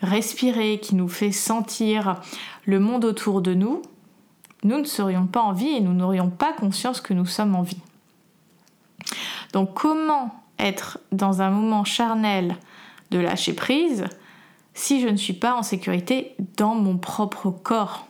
respirer, 0.01 0.79
qui 0.79 0.95
nous 0.95 1.07
fait 1.07 1.31
sentir 1.31 2.19
le 2.65 2.79
monde 2.79 3.05
autour 3.05 3.41
de 3.41 3.53
nous, 3.53 3.81
nous 4.63 4.79
ne 4.79 4.85
serions 4.85 5.27
pas 5.27 5.41
en 5.41 5.53
vie 5.53 5.69
et 5.69 5.81
nous 5.81 5.93
n'aurions 5.93 6.29
pas 6.29 6.53
conscience 6.53 6.99
que 7.01 7.13
nous 7.13 7.25
sommes 7.25 7.55
en 7.55 7.61
vie. 7.61 7.81
Donc 9.53 9.73
comment 9.73 10.43
être 10.59 10.99
dans 11.11 11.41
un 11.41 11.49
moment 11.49 11.83
charnel 11.83 12.55
de 13.11 13.19
lâcher 13.19 13.53
prise 13.53 14.05
si 14.73 15.01
je 15.01 15.07
ne 15.07 15.17
suis 15.17 15.33
pas 15.33 15.55
en 15.55 15.63
sécurité 15.63 16.35
dans 16.57 16.75
mon 16.75 16.97
propre 16.97 17.49
corps 17.49 18.07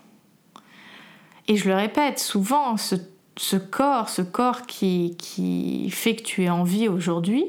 Et 1.47 1.55
je 1.55 1.67
le 1.67 1.75
répète 1.75 2.19
souvent, 2.19 2.75
ce, 2.77 3.55
corps, 3.55 4.09
ce 4.09 4.21
corps 4.21 4.63
qui, 4.63 5.15
qui 5.17 5.89
fait 5.89 6.15
que 6.15 6.23
tu 6.23 6.43
es 6.43 6.49
en 6.49 6.63
vie 6.63 6.87
aujourd'hui, 6.87 7.45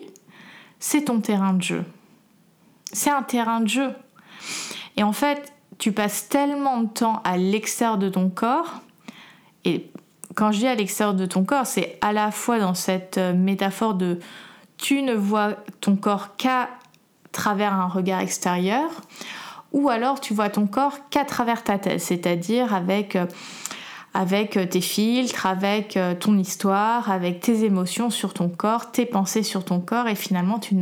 c'est 0.78 1.06
ton 1.06 1.20
terrain 1.20 1.52
de 1.52 1.62
jeu. 1.62 1.84
C'est 2.92 3.10
un 3.10 3.22
terrain 3.22 3.60
de 3.60 3.68
jeu. 3.68 3.90
Et 4.96 5.02
en 5.02 5.12
fait, 5.12 5.52
tu 5.78 5.92
passes 5.92 6.28
tellement 6.28 6.80
de 6.80 6.88
temps 6.88 7.20
à 7.24 7.36
l'extérieur 7.36 7.98
de 7.98 8.08
ton 8.08 8.30
corps 8.30 8.80
et 9.64 9.90
quand 10.34 10.52
je 10.52 10.58
dis 10.58 10.66
à 10.66 10.74
l'extérieur 10.74 11.14
de 11.14 11.26
ton 11.26 11.44
corps, 11.44 11.66
c'est 11.66 11.98
à 12.00 12.12
la 12.12 12.30
fois 12.30 12.58
dans 12.58 12.74
cette 12.74 13.18
euh, 13.18 13.34
métaphore 13.34 13.94
de 13.94 14.18
tu 14.80 15.02
ne 15.02 15.14
vois 15.14 15.56
ton 15.80 15.94
corps 15.94 16.36
qu'à 16.36 16.68
travers 17.32 17.72
un 17.74 17.86
regard 17.86 18.20
extérieur, 18.20 18.88
ou 19.72 19.88
alors 19.88 20.20
tu 20.20 20.34
vois 20.34 20.48
ton 20.48 20.66
corps 20.66 21.08
qu'à 21.10 21.24
travers 21.24 21.62
ta 21.62 21.78
tête, 21.78 22.00
c'est-à-dire 22.00 22.74
avec, 22.74 23.14
euh, 23.14 23.26
euh, 24.16 24.66
tes 24.66 24.80
filtres, 24.80 25.46
avec 25.46 25.98
ton 26.18 26.36
histoire, 26.36 27.10
avec 27.10 27.40
tes 27.40 27.64
émotions 27.64 28.10
sur 28.10 28.34
ton 28.34 28.48
corps, 28.48 28.90
tes 28.90 29.06
pensées 29.06 29.42
sur 29.42 29.64
ton 29.64 29.80
corps, 29.80 30.08
et 30.08 30.16
finalement 30.16 30.58
tu 30.58 30.74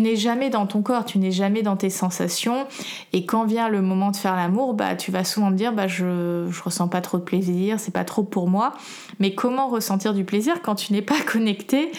n'es 0.00 0.16
jamais 0.16 0.50
dans 0.50 0.66
ton 0.66 0.82
corps, 0.82 1.04
tu 1.04 1.18
n'es 1.18 1.30
jamais 1.30 1.62
dans 1.62 1.76
tes 1.76 1.90
sensations. 1.90 2.66
Et 3.12 3.24
quand 3.24 3.44
vient 3.44 3.68
le 3.68 3.80
moment 3.82 4.10
de 4.10 4.16
faire 4.16 4.36
l'amour, 4.36 4.74
bah, 4.74 4.96
tu 4.96 5.12
vas 5.12 5.24
souvent 5.24 5.50
te 5.50 5.54
dire 5.56 5.72
bah, 5.72 5.86
je, 5.86 6.48
je 6.50 6.62
ressens 6.62 6.88
pas 6.88 7.00
trop 7.00 7.18
de 7.18 7.22
plaisir, 7.22 7.78
c'est 7.78 7.94
pas 7.94 8.04
trop 8.04 8.24
pour 8.24 8.48
moi. 8.48 8.74
Mais 9.20 9.34
comment 9.34 9.68
ressentir 9.68 10.12
du 10.12 10.24
plaisir 10.24 10.60
quand 10.60 10.74
tu 10.74 10.92
n'es 10.92 11.02
pas 11.02 11.20
connecté 11.26 11.92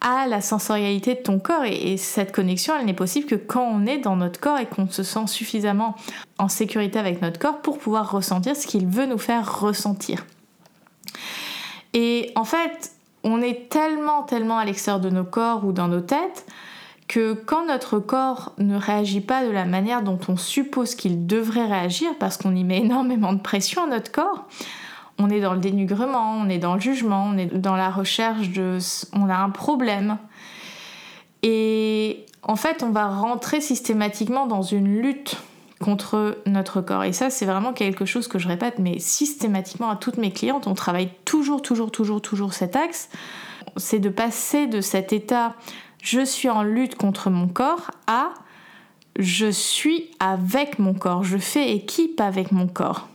à 0.00 0.26
la 0.26 0.40
sensorialité 0.40 1.14
de 1.14 1.20
ton 1.20 1.38
corps 1.38 1.64
et, 1.64 1.96
cette 1.96 2.32
connexion, 2.32 2.74
elle 2.78 2.86
n'est 2.86 2.94
possible 2.94 3.26
que 3.26 3.34
quand 3.34 3.64
on 3.64 3.86
est 3.86 3.98
dans 3.98 4.16
notre 4.16 4.40
corps 4.40 4.58
et 4.58 4.66
qu'on 4.66 4.88
se 4.88 5.02
sent 5.02 5.26
suffisamment 5.26 5.94
en 6.38 6.48
sécurité 6.48 6.98
avec 6.98 7.20
notre 7.20 7.38
corps 7.38 7.60
pour 7.60 7.78
pouvoir 7.78 8.10
ressentir 8.10 8.56
ce 8.56 8.66
qu'il 8.66 8.86
veut 8.86 9.06
nous 9.06 9.18
faire 9.18 9.60
ressentir. 9.60 10.24
Et 11.92 12.32
en 12.34 12.44
fait, 12.44 12.92
on 13.24 13.42
est 13.42 13.68
tellement, 13.68 14.22
tellement 14.22 14.58
à 14.58 14.64
l'extérieur 14.64 15.00
de 15.00 15.10
nos 15.10 15.24
corps 15.24 15.64
ou 15.64 15.72
dans 15.72 15.88
nos 15.88 16.00
têtes 16.00 16.46
que 17.08 17.32
quand 17.34 17.66
notre 17.66 17.98
corps 17.98 18.52
ne 18.58 18.76
réagit 18.76 19.20
pas 19.20 19.44
de 19.44 19.50
la 19.50 19.64
manière 19.64 20.02
dont 20.02 20.20
on 20.28 20.36
suppose 20.36 20.94
qu'il 20.94 21.26
devrait 21.26 21.66
réagir, 21.66 22.10
parce 22.20 22.36
qu'on 22.36 22.54
y 22.54 22.62
met 22.62 22.78
énormément 22.84 23.32
de 23.32 23.40
pression 23.40 23.84
à 23.84 23.86
notre 23.88 24.12
corps, 24.12 24.46
on 25.18 25.30
est 25.30 25.40
dans 25.40 25.54
le 25.54 25.60
dénugrement, 25.60 26.36
on 26.36 26.48
est 26.48 26.58
dans 26.58 26.74
le 26.74 26.80
jugement, 26.80 27.26
on 27.32 27.36
est 27.36 27.46
dans 27.46 27.76
la 27.76 27.90
recherche 27.90 28.50
de... 28.50 28.78
on 29.12 29.28
a 29.28 29.36
un 29.36 29.50
problème. 29.50 30.18
Et 31.42 32.26
en 32.42 32.56
fait, 32.56 32.82
on 32.82 32.90
va 32.90 33.08
rentrer 33.08 33.60
systématiquement 33.60 34.46
dans 34.46 34.62
une 34.62 35.00
lutte 35.00 35.36
contre 35.80 36.38
notre 36.46 36.80
corps. 36.80 37.04
Et 37.04 37.12
ça, 37.12 37.30
c'est 37.30 37.46
vraiment 37.46 37.72
quelque 37.72 38.04
chose 38.04 38.28
que 38.28 38.38
je 38.38 38.48
répète, 38.48 38.78
mais 38.78 38.98
systématiquement 38.98 39.90
à 39.90 39.96
toutes 39.96 40.18
mes 40.18 40.30
clientes, 40.30 40.66
on 40.66 40.74
travaille 40.74 41.10
toujours, 41.24 41.62
toujours, 41.62 41.90
toujours, 41.90 42.20
toujours 42.20 42.52
cet 42.52 42.76
axe. 42.76 43.08
C'est 43.76 43.98
de 43.98 44.10
passer 44.10 44.66
de 44.66 44.80
cet 44.80 45.12
état 45.12 45.54
je 46.02 46.24
suis 46.24 46.48
en 46.48 46.62
lutte 46.62 46.94
contre 46.94 47.30
mon 47.30 47.48
corps 47.48 47.90
à 48.06 48.30
je 49.18 49.50
suis 49.50 50.10
avec 50.18 50.78
mon 50.78 50.94
corps, 50.94 51.24
je 51.24 51.36
fais 51.36 51.72
équipe 51.72 52.20
avec 52.20 52.52
mon 52.52 52.66
corps. 52.68 53.09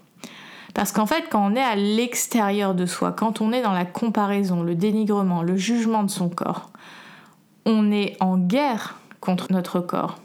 Parce 0.75 0.91
qu'en 0.91 1.05
fait, 1.05 1.29
quand 1.31 1.53
on 1.53 1.55
est 1.55 1.63
à 1.63 1.77
l'extérieur 1.77 2.75
de 2.75 2.85
soi, 2.85 3.13
quand 3.13 3.39
on 3.39 3.53
est 3.53 3.61
dans 3.61 3.71
la 3.71 3.85
comparaison, 3.85 4.61
le 4.61 4.75
dénigrement, 4.75 5.41
le 5.41 5.55
jugement 5.55 6.03
de 6.03 6.11
son 6.11 6.27
corps, 6.27 6.69
on 7.65 7.93
est 7.93 8.17
en 8.19 8.37
guerre 8.37 8.99
contre 9.21 9.53
notre 9.53 9.79
corps. 9.79 10.19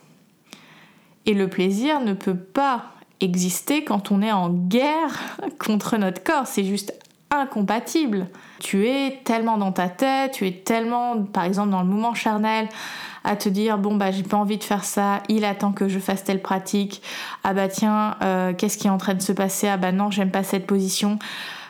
Et 1.25 1.35
le 1.35 1.49
plaisir 1.49 2.01
ne 2.01 2.15
peut 2.15 2.37
pas 2.37 2.87
exister 3.21 3.85
quand 3.85 4.11
on 4.11 4.23
est 4.23 4.33
en 4.33 4.51
guerre 4.51 5.21
contre 5.65 5.97
notre 5.97 6.25
corps. 6.25 6.49
C'est 6.49 6.65
juste 6.65 6.93
incompatible. 7.31 8.27
Tu 8.59 8.89
es 8.89 9.21
tellement 9.25 9.57
dans 9.57 9.73
ta 9.73 9.89
tête, 9.89 10.33
tu 10.33 10.47
es 10.47 10.53
tellement, 10.53 11.23
par 11.23 11.45
exemple, 11.45 11.71
dans 11.71 11.83
le 11.83 11.89
moment 11.89 12.15
charnel, 12.15 12.69
à 13.25 13.37
te 13.37 13.49
dire 13.49 13.79
bon 13.79 13.97
bah 13.97 14.11
j'ai 14.11 14.23
pas 14.23 14.37
envie 14.37 14.59
de 14.59 14.65
faire 14.65 14.85
ça, 14.85 15.23
il 15.29 15.45
attend 15.45 15.73
que 15.73 15.89
je 15.89 15.99
fasse 15.99 16.25
telle 16.25 16.41
pratique, 16.41 17.03
ah 17.45 17.53
bah 17.53 17.69
tiens 17.69 18.17
euh, 18.23 18.55
qu'est-ce 18.55 18.79
qui 18.79 18.87
est 18.87 18.91
en 18.91 18.99
train 18.99 19.15
de 19.15 19.23
se 19.23 19.33
passer, 19.33 19.69
ah 19.69 19.77
bah 19.77 19.93
non 19.93 20.11
j'aime 20.11 20.31
pas 20.31 20.43
cette 20.43 20.67
position, 20.67 21.19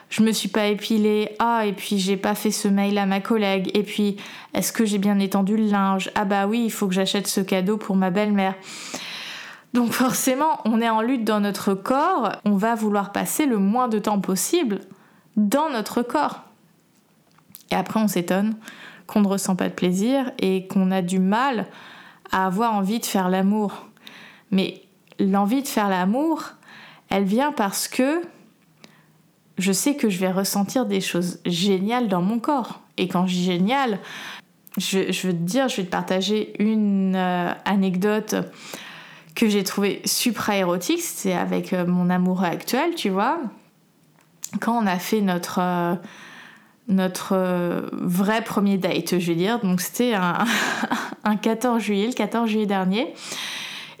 je 0.09 0.23
me 0.23 0.31
suis 0.31 0.47
pas 0.47 0.67
épilée, 0.67 1.35
ah 1.39 1.65
et 1.65 1.73
puis 1.73 1.99
j'ai 1.99 2.17
pas 2.17 2.35
fait 2.35 2.51
ce 2.51 2.67
mail 2.67 2.97
à 2.97 3.05
ma 3.05 3.19
collègue, 3.19 3.69
et 3.73 3.83
puis 3.83 4.15
est-ce 4.53 4.71
que 4.71 4.85
j'ai 4.85 4.97
bien 4.97 5.19
étendu 5.19 5.57
le 5.57 5.65
linge, 5.65 6.09
ah 6.15 6.25
bah 6.25 6.47
oui 6.47 6.63
il 6.63 6.71
faut 6.71 6.87
que 6.87 6.93
j'achète 6.93 7.27
ce 7.27 7.41
cadeau 7.41 7.77
pour 7.77 7.95
ma 7.95 8.11
belle-mère. 8.11 8.55
Donc 9.73 9.91
forcément 9.91 10.59
on 10.63 10.81
est 10.81 10.89
en 10.89 11.01
lutte 11.01 11.25
dans 11.25 11.41
notre 11.41 11.73
corps, 11.73 12.31
on 12.45 12.55
va 12.55 12.75
vouloir 12.75 13.11
passer 13.11 13.45
le 13.45 13.57
moins 13.57 13.89
de 13.89 13.99
temps 13.99 14.19
possible 14.19 14.79
dans 15.35 15.69
notre 15.69 16.01
corps. 16.01 16.41
Et 17.71 17.75
après, 17.75 17.99
on 17.99 18.07
s'étonne 18.07 18.55
qu'on 19.07 19.21
ne 19.21 19.27
ressent 19.27 19.55
pas 19.55 19.69
de 19.69 19.73
plaisir 19.73 20.31
et 20.39 20.67
qu'on 20.67 20.91
a 20.91 21.01
du 21.01 21.19
mal 21.19 21.67
à 22.31 22.45
avoir 22.45 22.73
envie 22.73 22.99
de 22.99 23.05
faire 23.05 23.29
l'amour. 23.29 23.87
Mais 24.51 24.81
l'envie 25.19 25.61
de 25.61 25.67
faire 25.67 25.89
l'amour, 25.89 26.51
elle 27.09 27.25
vient 27.25 27.51
parce 27.51 27.87
que 27.87 28.21
je 29.57 29.71
sais 29.71 29.95
que 29.95 30.09
je 30.09 30.17
vais 30.17 30.31
ressentir 30.31 30.85
des 30.85 31.01
choses 31.01 31.39
géniales 31.45 32.07
dans 32.07 32.21
mon 32.21 32.39
corps. 32.39 32.81
Et 32.97 33.07
quand 33.07 33.27
je 33.27 33.33
dis 33.33 33.43
génial, 33.43 33.99
je, 34.77 34.99
veux 35.27 35.33
te 35.33 35.43
dire, 35.43 35.67
je 35.67 35.77
vais 35.77 35.83
te 35.83 35.89
partager 35.89 36.53
une 36.59 37.15
euh, 37.15 37.51
anecdote 37.65 38.35
que 39.35 39.49
j'ai 39.49 39.63
trouvée 39.63 40.01
super 40.05 40.49
érotique. 40.51 41.01
C'est 41.01 41.33
avec 41.33 41.73
euh, 41.73 41.85
mon 41.85 42.09
amoureux 42.09 42.45
actuel, 42.45 42.95
tu 42.95 43.09
vois 43.09 43.39
quand 44.59 44.77
on 44.77 44.85
a 44.85 44.99
fait 44.99 45.21
notre, 45.21 45.59
euh, 45.59 45.95
euh, 47.31 47.81
vrai 47.93 48.43
premier 48.43 48.77
date, 48.77 49.19
je 49.19 49.27
vais 49.27 49.35
dire, 49.35 49.59
donc 49.59 49.81
c'était 49.81 50.13
un, 50.13 50.45
14 51.41 51.81
juillet, 51.81 52.07
le 52.07 52.13
14 52.13 52.49
juillet 52.49 52.65
dernier. 52.65 53.13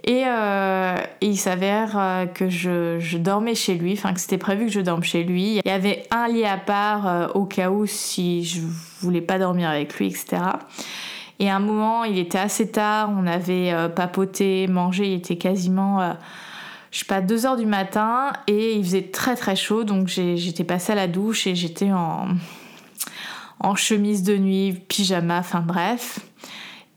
Et, 0.03 0.23
euh, 0.25 0.95
il 1.21 1.37
s'avère 1.37 2.27
que 2.33 2.49
je, 2.49 3.17
dormais 3.17 3.53
chez 3.53 3.75
lui, 3.75 3.93
enfin 3.93 4.13
que 4.13 4.19
c'était 4.19 4.39
prévu 4.39 4.65
que 4.65 4.71
je 4.71 4.81
dorme 4.81 5.03
chez 5.03 5.23
lui. 5.23 5.57
Il 5.57 5.61
y 5.67 5.71
avait 5.71 6.03
un 6.09 6.27
lit 6.27 6.45
à 6.45 6.57
part 6.57 7.35
au 7.35 7.45
cas 7.45 7.69
où 7.69 7.85
si 7.85 8.43
je 8.43 8.61
voulais 8.99 9.21
pas 9.21 9.37
dormir 9.37 9.69
avec 9.69 9.95
lui, 9.95 10.07
etc. 10.07 10.41
Et 11.37 11.49
à 11.49 11.55
un 11.55 11.59
moment, 11.59 12.03
il 12.03 12.17
était 12.17 12.39
assez 12.39 12.71
tard, 12.71 13.11
on 13.15 13.27
avait 13.27 13.73
papoté, 13.95 14.67
mangé, 14.67 15.05
il 15.05 15.13
était 15.13 15.37
quasiment 15.37 16.15
je 16.91 16.99
sais 16.99 17.05
pas, 17.05 17.21
2 17.21 17.45
heures 17.45 17.57
du 17.57 17.65
matin 17.65 18.31
et 18.47 18.75
il 18.75 18.83
faisait 18.83 19.03
très 19.03 19.35
très 19.35 19.55
chaud 19.55 19.83
donc 19.83 20.07
j'étais 20.07 20.63
passée 20.63 20.91
à 20.91 20.95
la 20.95 21.07
douche 21.07 21.47
et 21.47 21.55
j'étais 21.55 21.91
en, 21.91 22.27
en 23.61 23.75
chemise 23.75 24.23
de 24.23 24.37
nuit, 24.37 24.73
pyjama, 24.87 25.39
enfin 25.39 25.61
bref. 25.61 26.19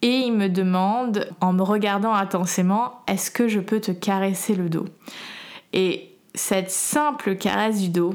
Et 0.03 0.19
il 0.27 0.33
me 0.33 0.49
demande, 0.49 1.29
en 1.41 1.53
me 1.53 1.63
regardant 1.63 2.13
intensément, 2.13 3.01
est-ce 3.07 3.31
que 3.31 3.49
je 3.49 3.61
peux 3.61 3.81
te 3.81 3.91
caresser 3.91 4.55
le 4.55 4.69
dos? 4.69 4.87
Et 5.73 6.11
cette 6.35 6.71
simple 6.71 7.37
caresse 7.37 7.81
du 7.81 7.89
dos, 7.89 8.15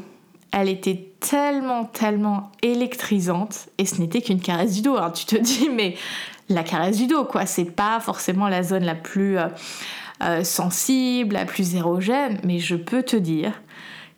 elle 0.52 0.70
était 0.70 1.10
tellement, 1.20 1.86
tellement 1.86 2.52
électrisante, 2.62 3.70
et 3.78 3.86
ce 3.86 4.00
n'était 4.02 4.22
qu'une 4.22 4.42
caresse 4.42 4.76
du 4.76 4.82
dos. 4.82 4.98
Hein. 4.98 5.12
Tu 5.12 5.26
te 5.26 5.36
dis, 5.42 5.70
mais 5.70 5.96
la 6.48 6.64
caresse 6.64 6.98
du 6.98 7.08
dos, 7.08 7.26
quoi, 7.26 7.46
c'est 7.46 7.66
pas 7.66 8.00
forcément 8.00 8.48
la 8.48 8.64
zone 8.64 8.84
la 8.84 8.96
plus 8.96 9.38
euh, 9.38 9.48
euh, 10.22 10.44
sensible, 10.44 11.36
la 11.36 11.46
plus 11.46 11.76
érogène, 11.76 12.40
mais 12.44 12.60
je 12.60 12.76
peux 12.76 13.04
te 13.04 13.16
dire 13.16 13.62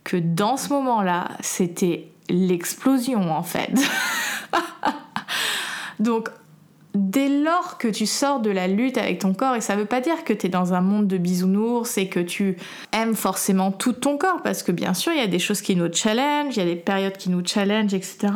que 0.04 0.18
dans 0.18 0.58
ce 0.58 0.70
moment-là, 0.70 1.30
c'était 1.42 2.08
l'explosion 2.30 3.32
en 3.32 3.44
fait. 3.44 3.74
Donc 6.00 6.30
dès 6.94 7.30
lors 7.30 7.78
que 7.78 7.88
tu 7.88 8.06
sors 8.06 8.40
de 8.40 8.50
la 8.50 8.68
lutte 8.68 8.98
avec 8.98 9.20
ton 9.20 9.34
corps, 9.34 9.56
et 9.56 9.62
ça 9.62 9.76
veut 9.76 9.86
pas 9.86 10.02
dire 10.02 10.24
que 10.24 10.34
tu 10.34 10.48
es 10.48 10.50
dans 10.50 10.74
un 10.74 10.82
monde 10.82 11.08
de 11.08 11.18
bisounours 11.18 11.98
et 11.98 12.10
que 12.10 12.20
tu 12.20 12.58
aimes 12.92 13.16
forcément 13.16 13.72
tout 13.72 13.94
ton 13.94 14.18
corps, 14.18 14.42
parce 14.44 14.64
que 14.64 14.72
bien 14.72 14.94
sûr, 14.94 15.14
il 15.14 15.20
y 15.20 15.24
a 15.24 15.28
des 15.28 15.40
choses 15.40 15.62
qui 15.62 15.76
nous 15.76 15.92
challenge, 15.94 16.58
il 16.58 16.60
y 16.60 16.64
a 16.64 16.66
des 16.66 16.76
périodes 16.76 17.18
qui 17.18 17.30
nous 17.30 17.46
challenge, 17.46 17.94
etc. 17.94 18.34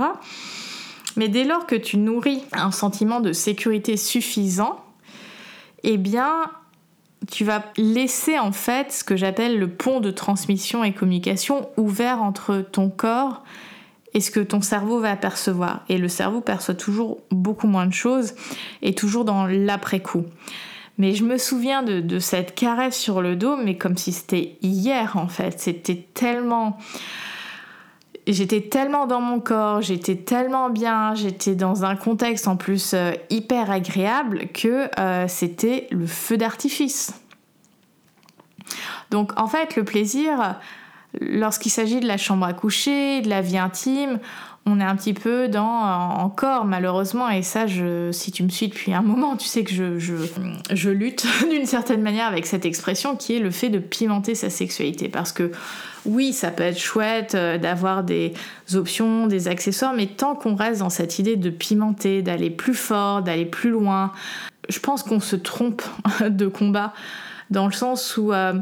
Mais 1.18 1.28
dès 1.28 1.44
lors 1.44 1.66
que 1.66 1.76
tu 1.76 1.98
nourris 1.98 2.44
un 2.54 2.72
sentiment 2.72 3.20
de 3.20 3.34
sécurité 3.34 3.98
suffisant, 3.98 4.84
eh 5.84 5.98
bien, 5.98 6.50
tu 7.32 7.44
vas 7.44 7.64
laisser 7.78 8.40
en 8.40 8.52
fait 8.52 8.92
ce 8.92 9.04
que 9.04 9.16
j'appelle 9.16 9.60
le 9.60 9.70
pont 9.70 10.00
de 10.00 10.12
transmission 10.12 10.84
et 10.84 10.94
communication 10.94 11.70
ouvert 11.78 12.22
entre 12.22 12.58
ton 12.60 12.90
corps 12.90 13.44
et 14.14 14.22
ce 14.22 14.32
que 14.32 14.40
ton 14.40 14.62
cerveau 14.62 15.00
va 15.00 15.16
percevoir. 15.16 15.84
Et 15.90 15.98
le 15.98 16.08
cerveau 16.08 16.42
perçoit 16.42 16.76
toujours 16.76 17.20
beaucoup 17.32 17.68
moins 17.68 17.86
de 17.86 17.94
choses 17.94 18.34
et 18.82 18.96
toujours 18.96 19.26
dans 19.26 19.46
l'après-coup. 19.46 20.24
Mais 20.98 21.14
je 21.14 21.26
me 21.26 21.38
souviens 21.38 21.84
de, 21.84 22.20
cette 22.20 22.56
caresse 22.56 22.98
sur 22.98 23.22
le 23.22 23.36
dos, 23.36 23.58
mais 23.58 23.78
comme 23.78 23.98
si 23.98 24.14
c'était 24.14 24.58
hier 24.62 25.18
en 25.18 25.28
fait. 25.28 25.60
C'était 25.60 26.06
tellement... 26.14 26.78
J'étais 28.28 28.62
tellement 28.62 29.06
dans 29.06 29.22
mon 29.22 29.40
corps, 29.40 29.82
j'étais 29.82 30.16
tellement 30.16 30.70
bien, 30.70 31.14
j'étais 31.14 31.54
dans 31.54 31.86
un 31.86 31.96
contexte 31.96 32.48
en 32.48 32.56
plus 32.56 32.94
euh, 32.94 33.12
hyper 33.30 33.70
agréable 33.70 34.48
que 34.52 34.90
euh, 35.00 35.28
c'était 35.28 35.88
le 35.92 36.08
feu 36.08 36.36
d'artifice. 36.36 37.14
Donc 39.12 39.40
en 39.40 39.48
fait, 39.48 39.76
le 39.76 39.84
plaisir, 39.84 40.56
lorsqu'il 41.22 41.72
s'agit 41.72 42.00
de 42.00 42.08
la 42.08 42.18
chambre 42.18 42.48
à 42.48 42.54
coucher, 42.54 43.22
de 43.22 43.30
la 43.30 43.42
vie 43.42 43.60
intime, 43.60 44.20
on 44.66 44.80
est 44.80 44.84
un 44.84 44.96
petit 44.96 45.14
peu 45.14 45.48
dans 45.48 45.62
encore 45.62 46.66
malheureusement 46.66 47.30
et 47.30 47.44
ça 47.44 47.68
je, 47.68 48.12
si 48.12 48.32
tu 48.32 48.42
me 48.42 48.50
suis 48.50 48.68
depuis 48.68 48.94
un 48.94 49.04
moment 49.04 49.38
tu 49.38 49.48
sais 49.48 49.64
que 49.64 49.72
je, 49.72 50.00
je, 50.00 50.16
je 50.72 50.90
lutte 50.90 51.28
d'une 51.52 51.68
certaine 51.68 52.02
manière 52.02 52.26
avec 52.26 52.48
cette 52.48 52.66
expression 52.66 53.16
qui 53.16 53.36
est 53.36 53.40
le 53.40 53.52
fait 53.52 53.70
de 53.70 53.78
pimenter 53.78 54.34
sa 54.34 54.50
sexualité 54.50 55.08
parce 55.08 55.32
que 55.32 55.52
oui 56.06 56.34
ça 56.34 56.52
peut 56.52 56.64
être 56.64 56.80
chouette 56.80 57.36
euh, 57.36 57.58
d'avoir 57.58 58.04
des 58.04 58.34
options 58.74 59.28
des 59.28 59.48
accessoires 59.48 59.94
mais 59.94 60.08
tant 60.08 60.36
qu'on 60.36 60.56
reste 60.56 60.80
dans 60.80 60.90
cette 60.90 61.20
idée 61.20 61.36
de 61.36 61.50
pimenter 61.50 62.22
d'aller 62.22 62.50
plus 62.50 62.76
fort 62.76 63.22
d'aller 63.22 63.46
plus 63.46 63.70
loin 63.70 64.12
je 64.70 64.80
pense 64.80 65.04
qu'on 65.04 65.20
se 65.20 65.36
trompe 65.36 65.82
de 66.30 66.48
combat 66.48 66.94
dans 67.50 67.68
le 67.68 67.74
sens 67.74 68.18
où 68.18 68.34
euh, 68.34 68.54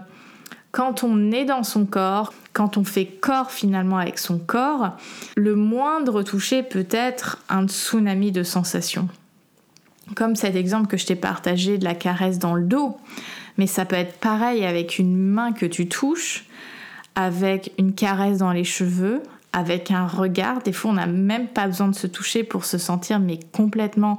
quand 0.73 1.03
on 1.03 1.31
est 1.31 1.45
dans 1.45 1.63
son 1.63 1.85
corps, 1.85 2.33
quand 2.51 2.77
on 2.77 2.83
fait 2.83 3.05
corps 3.05 3.51
finalement 3.51 3.97
avec 3.97 4.17
son 4.17 4.39
corps, 4.39 4.97
le 5.35 5.55
moindre 5.55 6.23
toucher 6.23 6.63
peut 6.63 6.87
être 6.89 7.37
un 7.47 7.67
tsunami 7.67 8.31
de 8.31 8.43
sensations. 8.43 9.07
Comme 10.15 10.35
cet 10.35 10.55
exemple 10.55 10.87
que 10.87 10.97
je 10.97 11.05
t'ai 11.05 11.15
partagé 11.15 11.77
de 11.77 11.83
la 11.83 11.93
caresse 11.93 12.39
dans 12.39 12.55
le 12.55 12.63
dos, 12.63 12.97
mais 13.57 13.67
ça 13.67 13.85
peut 13.85 13.95
être 13.95 14.17
pareil 14.17 14.65
avec 14.65 14.97
une 14.97 15.15
main 15.15 15.53
que 15.53 15.67
tu 15.67 15.87
touches, 15.87 16.45
avec 17.15 17.71
une 17.77 17.93
caresse 17.93 18.39
dans 18.39 18.51
les 18.51 18.63
cheveux, 18.63 19.21
avec 19.53 19.91
un 19.91 20.07
regard. 20.07 20.61
Des 20.63 20.73
fois, 20.73 20.91
on 20.91 20.95
n'a 20.95 21.05
même 21.05 21.47
pas 21.47 21.67
besoin 21.67 21.87
de 21.87 21.95
se 21.95 22.07
toucher 22.07 22.43
pour 22.43 22.65
se 22.65 22.77
sentir 22.77 23.19
mais 23.19 23.39
complètement 23.51 24.17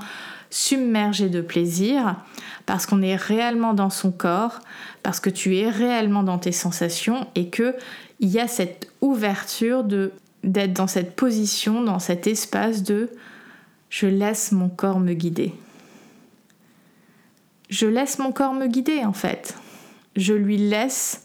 submergé 0.51 1.29
de 1.29 1.41
plaisir 1.41 2.17
parce 2.65 2.87
qu'on 2.87 3.03
est 3.03 3.17
réellement 3.17 3.75
dans 3.75 3.91
son 3.91 4.13
corps, 4.13 4.61
parce 5.03 5.19
que 5.19 5.29
tu 5.29 5.57
es 5.57 5.69
réellement 5.69 6.23
dans 6.23 6.39
tes 6.39 6.53
sensations 6.53 7.27
et 7.35 7.49
que 7.49 7.75
il 8.21 8.29
y 8.29 8.39
a 8.39 8.47
cette 8.47 8.89
ouverture 9.01 9.83
de 9.83 10.13
d'être 10.45 10.75
dans 10.75 10.87
cette 10.87 11.17
position, 11.17 11.83
dans 11.83 11.99
cet 11.99 12.27
espace 12.27 12.83
de 12.83 13.11
je 13.91 14.07
laisse 14.07 14.53
mon 14.53 14.69
corps 14.69 15.01
me 15.01 15.15
guider. 15.15 15.55
Je 17.71 17.87
laisse 17.87 18.19
mon 18.19 18.31
corps 18.31 18.55
me 18.55 18.67
guider 18.67 19.05
en 19.05 19.13
fait. 19.13 19.57
Je 20.17 20.35
lui 20.35 20.59
laisse 20.59 21.24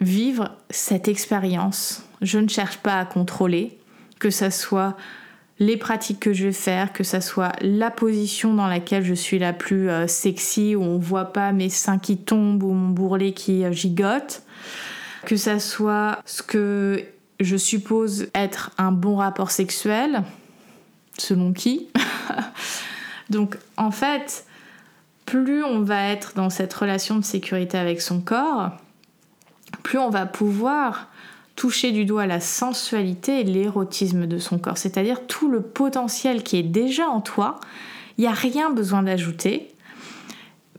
vivre 0.00 0.52
cette 0.70 1.08
expérience. 1.08 2.02
Je 2.22 2.38
ne 2.38 2.48
cherche 2.48 2.78
pas 2.78 2.98
à 2.98 3.04
contrôler, 3.04 3.78
que 4.18 4.30
ça 4.30 4.50
soit 4.50 4.96
les 5.58 5.76
pratiques 5.76 6.20
que 6.20 6.32
je 6.32 6.46
vais 6.46 6.52
faire, 6.52 6.92
que 6.92 7.02
ça 7.02 7.20
soit 7.20 7.52
la 7.60 7.90
position 7.90 8.54
dans 8.54 8.68
laquelle 8.68 9.04
je 9.04 9.14
suis 9.14 9.38
la 9.38 9.52
plus 9.52 9.90
euh, 9.90 10.06
sexy, 10.06 10.76
où 10.76 10.82
on 10.82 10.98
voit 10.98 11.32
pas 11.32 11.52
mes 11.52 11.68
seins 11.68 11.98
qui 11.98 12.16
tombent 12.16 12.62
ou 12.62 12.72
mon 12.72 12.88
bourrelet 12.90 13.32
qui 13.32 13.64
euh, 13.64 13.72
gigote, 13.72 14.42
que 15.26 15.36
ça 15.36 15.58
soit 15.58 16.20
ce 16.26 16.42
que 16.42 17.04
je 17.40 17.56
suppose 17.56 18.28
être 18.34 18.70
un 18.78 18.92
bon 18.92 19.16
rapport 19.16 19.50
sexuel, 19.50 20.22
selon 21.18 21.52
qui. 21.52 21.88
Donc 23.30 23.56
en 23.76 23.90
fait, 23.90 24.44
plus 25.26 25.64
on 25.64 25.82
va 25.82 26.08
être 26.08 26.34
dans 26.34 26.50
cette 26.50 26.72
relation 26.72 27.16
de 27.16 27.24
sécurité 27.24 27.78
avec 27.78 28.00
son 28.00 28.20
corps, 28.20 28.70
plus 29.82 29.98
on 29.98 30.10
va 30.10 30.26
pouvoir 30.26 31.08
toucher 31.58 31.90
du 31.90 32.04
doigt 32.04 32.26
la 32.26 32.38
sensualité 32.38 33.40
et 33.40 33.44
l'érotisme 33.44 34.26
de 34.26 34.38
son 34.38 34.58
corps, 34.58 34.78
c'est-à-dire 34.78 35.26
tout 35.26 35.50
le 35.50 35.60
potentiel 35.60 36.44
qui 36.44 36.56
est 36.56 36.62
déjà 36.62 37.08
en 37.08 37.20
toi. 37.20 37.58
Il 38.16 38.20
n'y 38.20 38.28
a 38.28 38.32
rien 38.32 38.70
besoin 38.70 39.02
d'ajouter, 39.02 39.74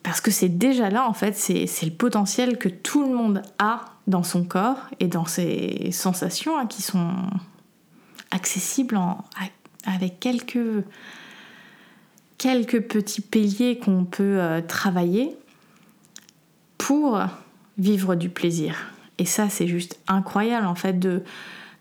parce 0.03 0.21
que 0.21 0.31
c'est 0.31 0.49
déjà 0.49 0.89
là, 0.89 1.05
en 1.07 1.13
fait, 1.13 1.35
c'est 1.35 1.85
le 1.85 1.91
potentiel 1.91 2.57
que 2.57 2.69
tout 2.69 3.03
le 3.03 3.13
monde 3.13 3.41
a 3.59 3.85
dans 4.07 4.23
son 4.23 4.45
corps 4.45 4.79
et 4.99 5.07
dans 5.07 5.25
ses 5.25 5.91
sensations 5.91 6.57
hein, 6.57 6.65
qui 6.65 6.81
sont 6.81 7.13
accessibles 8.31 8.97
avec 9.85 10.19
quelques, 10.19 10.83
petits 12.87 13.21
piliers 13.21 13.77
qu'on 13.79 14.05
peut 14.05 14.39
euh, 14.39 14.61
travailler 14.61 15.35
pour 16.77 17.21
vivre 17.79 18.15
du 18.15 18.29
plaisir. 18.29 18.91
Et 19.17 19.25
ça, 19.25 19.49
c'est 19.49 19.67
juste 19.67 19.99
incroyable 20.07 20.67
en 20.67 20.75
fait 20.75 20.99
de 20.99 21.23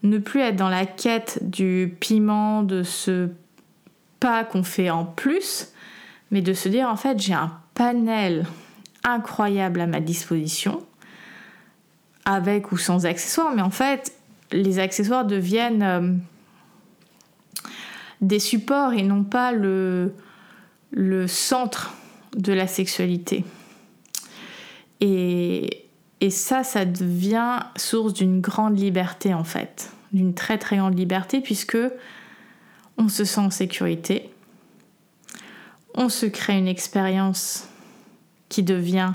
ne 0.02 0.18
plus 0.18 0.40
être 0.40 0.56
dans 0.56 0.68
la 0.68 0.86
quête 0.86 1.38
du 1.42 1.94
piment, 2.00 2.62
de 2.62 2.82
ce 2.82 3.28
pas 4.20 4.44
qu'on 4.44 4.62
fait 4.62 4.90
en 4.90 5.04
plus, 5.04 5.72
mais 6.30 6.40
de 6.40 6.52
se 6.52 6.68
dire 6.68 6.88
en 6.88 6.96
fait 6.96 7.20
j'ai 7.20 7.34
un 7.34 7.52
panel 7.74 8.46
incroyable 9.04 9.80
à 9.80 9.86
ma 9.86 10.00
disposition, 10.00 10.84
avec 12.24 12.72
ou 12.72 12.76
sans 12.76 13.06
accessoires, 13.06 13.52
mais 13.54 13.62
en 13.62 13.70
fait 13.70 14.12
les 14.50 14.78
accessoires 14.78 15.24
deviennent 15.24 15.82
euh, 15.82 16.12
des 18.20 18.38
supports 18.38 18.92
et 18.92 19.02
non 19.02 19.24
pas 19.24 19.52
le, 19.52 20.14
le 20.90 21.26
centre 21.26 21.94
de 22.36 22.52
la 22.52 22.66
sexualité. 22.66 23.44
Et, 25.00 25.87
et 26.20 26.30
ça, 26.30 26.64
ça 26.64 26.84
devient 26.84 27.60
source 27.76 28.12
d'une 28.12 28.40
grande 28.40 28.78
liberté 28.78 29.34
en 29.34 29.44
fait, 29.44 29.92
d'une 30.12 30.34
très 30.34 30.58
très 30.58 30.76
grande 30.78 30.98
liberté 30.98 31.40
puisque 31.40 31.78
on 32.96 33.08
se 33.08 33.24
sent 33.24 33.40
en 33.40 33.50
sécurité, 33.50 34.30
on 35.94 36.08
se 36.08 36.26
crée 36.26 36.58
une 36.58 36.68
expérience 36.68 37.68
qui 38.48 38.62
devient 38.62 39.12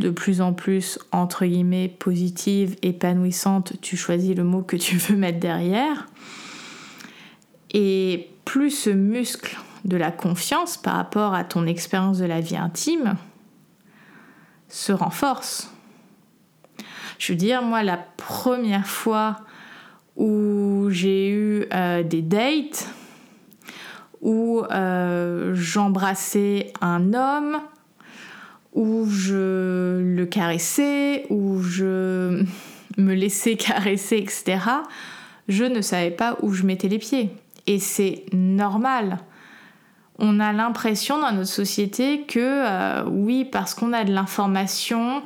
de 0.00 0.10
plus 0.10 0.40
en 0.40 0.52
plus 0.52 0.98
entre 1.12 1.44
guillemets 1.44 1.88
positive, 1.88 2.76
épanouissante, 2.82 3.74
tu 3.80 3.96
choisis 3.96 4.34
le 4.34 4.42
mot 4.42 4.62
que 4.62 4.76
tu 4.76 4.96
veux 4.96 5.16
mettre 5.16 5.38
derrière. 5.38 6.08
Et 7.70 8.28
plus 8.44 8.70
ce 8.70 8.90
muscle 8.90 9.58
de 9.84 9.96
la 9.96 10.10
confiance 10.10 10.76
par 10.76 10.94
rapport 10.94 11.34
à 11.34 11.44
ton 11.44 11.66
expérience 11.66 12.18
de 12.18 12.24
la 12.24 12.40
vie 12.40 12.56
intime 12.56 13.16
se 14.68 14.92
renforce 14.92 15.71
je 17.22 17.32
veux 17.32 17.36
dire, 17.36 17.62
moi, 17.62 17.84
la 17.84 17.98
première 17.98 18.88
fois 18.88 19.36
où 20.16 20.88
j'ai 20.90 21.30
eu 21.30 21.66
euh, 21.72 22.02
des 22.02 22.20
dates, 22.20 22.88
où 24.20 24.64
euh, 24.72 25.54
j'embrassais 25.54 26.72
un 26.80 27.14
homme, 27.14 27.60
où 28.72 29.06
je 29.08 30.00
le 30.02 30.26
caressais, 30.26 31.26
où 31.30 31.62
je 31.62 32.42
me 32.98 33.14
laissais 33.14 33.54
caresser, 33.54 34.16
etc., 34.16 34.58
je 35.46 35.62
ne 35.62 35.80
savais 35.80 36.10
pas 36.10 36.36
où 36.42 36.52
je 36.52 36.64
mettais 36.64 36.88
les 36.88 36.98
pieds. 36.98 37.30
Et 37.68 37.78
c'est 37.78 38.24
normal. 38.32 39.18
On 40.18 40.40
a 40.40 40.52
l'impression 40.52 41.20
dans 41.20 41.30
notre 41.30 41.48
société 41.48 42.22
que 42.22 42.40
euh, 42.40 43.04
oui, 43.08 43.44
parce 43.44 43.74
qu'on 43.74 43.92
a 43.92 44.02
de 44.02 44.12
l'information, 44.12 45.22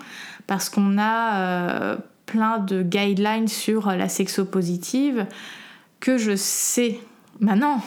parce 0.46 0.68
qu'on 0.68 0.98
a 0.98 1.36
euh, 1.36 1.96
plein 2.26 2.58
de 2.58 2.82
guidelines 2.82 3.48
sur 3.48 3.90
la 3.90 4.08
sexopositive 4.08 5.26
que 6.00 6.18
je 6.18 6.36
sais. 6.36 6.98
Maintenant, 7.40 7.80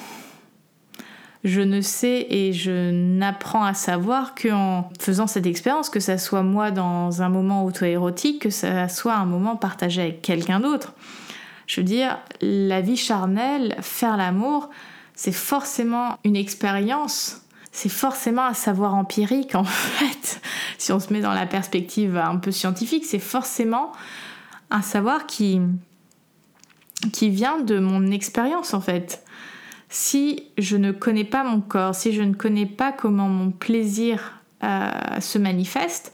je 1.43 1.61
ne 1.61 1.79
sais 1.81 2.27
et 2.29 2.51
je 2.51 2.91
n'apprends 2.91 3.63
à 3.63 3.73
savoir 3.73 4.35
qu'en 4.35 4.89
faisant 4.99 5.27
cette 5.27 5.45
expérience, 5.45 5.89
que 5.89 5.99
ça 5.99 6.17
soit 6.17 6.43
moi 6.43 6.71
dans 6.71 7.21
un 7.21 7.29
moment 7.29 7.63
auto-érotique, 7.63 8.41
que 8.41 8.49
ça 8.49 8.89
soit 8.89 9.15
un 9.15 9.25
moment 9.25 9.55
partagé 9.55 10.01
avec 10.01 10.21
quelqu'un 10.21 10.59
d'autre. 10.59 10.93
Je 11.65 11.81
veux 11.81 11.85
dire, 11.85 12.17
la 12.41 12.81
vie 12.81 12.97
charnelle, 12.97 13.75
faire 13.81 14.17
l'amour, 14.17 14.69
c'est 15.15 15.31
forcément 15.31 16.17
une 16.25 16.35
expérience, 16.35 17.41
c'est 17.79 17.87
forcément 17.87 18.45
un 18.45 18.53
savoir 18.53 18.93
empirique 18.93 19.55
en 19.55 19.63
fait. 19.63 20.41
Si 20.77 20.91
on 20.91 20.99
se 20.99 21.13
met 21.13 21.21
dans 21.21 21.33
la 21.33 21.45
perspective 21.45 22.17
un 22.17 22.35
peu 22.35 22.51
scientifique, 22.51 23.05
c'est 23.05 23.19
forcément 23.19 23.93
un 24.69 24.81
savoir 24.81 25.27
qui, 25.27 25.61
qui 27.13 27.29
vient 27.29 27.61
de 27.61 27.79
mon 27.79 28.11
expérience 28.11 28.73
en 28.73 28.81
fait 28.81 29.23
si 29.91 30.43
je 30.57 30.75
ne 30.77 30.91
connais 30.91 31.23
pas 31.23 31.43
mon 31.43 31.61
corps, 31.61 31.95
si 31.95 32.11
je 32.13 32.21
ne 32.21 32.33
connais 32.33 32.67
pas 32.67 32.91
comment 32.91 33.27
mon 33.27 33.49
plaisir 33.49 34.33
euh, 34.63 34.91
se 35.19 35.39
manifeste, 35.39 36.13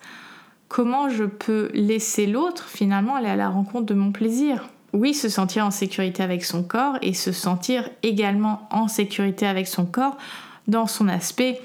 comment 0.69 1.09
je 1.09 1.25
peux 1.25 1.71
laisser 1.73 2.25
l'autre 2.25 2.69
finalement 2.69 3.15
aller 3.15 3.27
à 3.27 3.35
la 3.35 3.49
rencontre 3.49 3.87
de 3.87 3.93
mon 3.95 4.13
plaisir? 4.13 4.69
Oui, 4.93 5.13
se 5.13 5.27
sentir 5.27 5.65
en 5.65 5.71
sécurité 5.71 6.23
avec 6.23 6.45
son 6.45 6.63
corps 6.63 6.97
et 7.01 7.13
se 7.13 7.33
sentir 7.33 7.89
également 8.01 8.69
en 8.71 8.87
sécurité 8.87 9.45
avec 9.45 9.67
son 9.67 9.85
corps 9.85 10.15
dans 10.67 10.87
son 10.87 11.07
aspect 11.07 11.61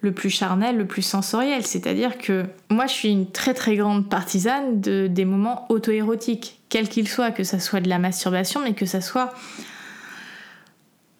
le 0.00 0.12
plus 0.12 0.30
charnel, 0.30 0.76
le 0.76 0.86
plus 0.86 1.02
sensoriel. 1.02 1.66
C'est-à-dire 1.66 2.18
que 2.18 2.44
moi, 2.70 2.86
je 2.86 2.92
suis 2.92 3.10
une 3.10 3.30
très 3.30 3.54
très 3.54 3.76
grande 3.76 4.08
partisane 4.08 4.80
de, 4.80 5.08
des 5.08 5.24
moments 5.24 5.66
auto-érotiques, 5.70 6.60
quels 6.68 6.88
qu'ils 6.88 7.08
soient, 7.08 7.30
que 7.30 7.44
ce 7.44 7.58
soit 7.58 7.80
de 7.80 7.88
la 7.88 7.98
masturbation, 7.98 8.60
mais 8.62 8.74
que 8.74 8.86
ce 8.86 9.00
soit 9.00 9.34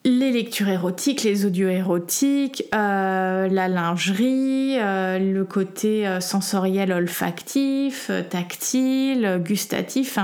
les 0.04 0.30
lectures 0.30 0.68
érotiques, 0.68 1.22
les 1.22 1.44
audios 1.44 1.68
érotiques, 1.68 2.64
euh, 2.74 3.48
la 3.48 3.68
lingerie, 3.68 4.78
euh, 4.78 5.18
le 5.18 5.44
côté 5.44 6.06
euh, 6.06 6.20
sensoriel 6.20 6.92
olfactif, 6.92 8.10
tactile, 8.30 9.42
gustatif. 9.44 10.18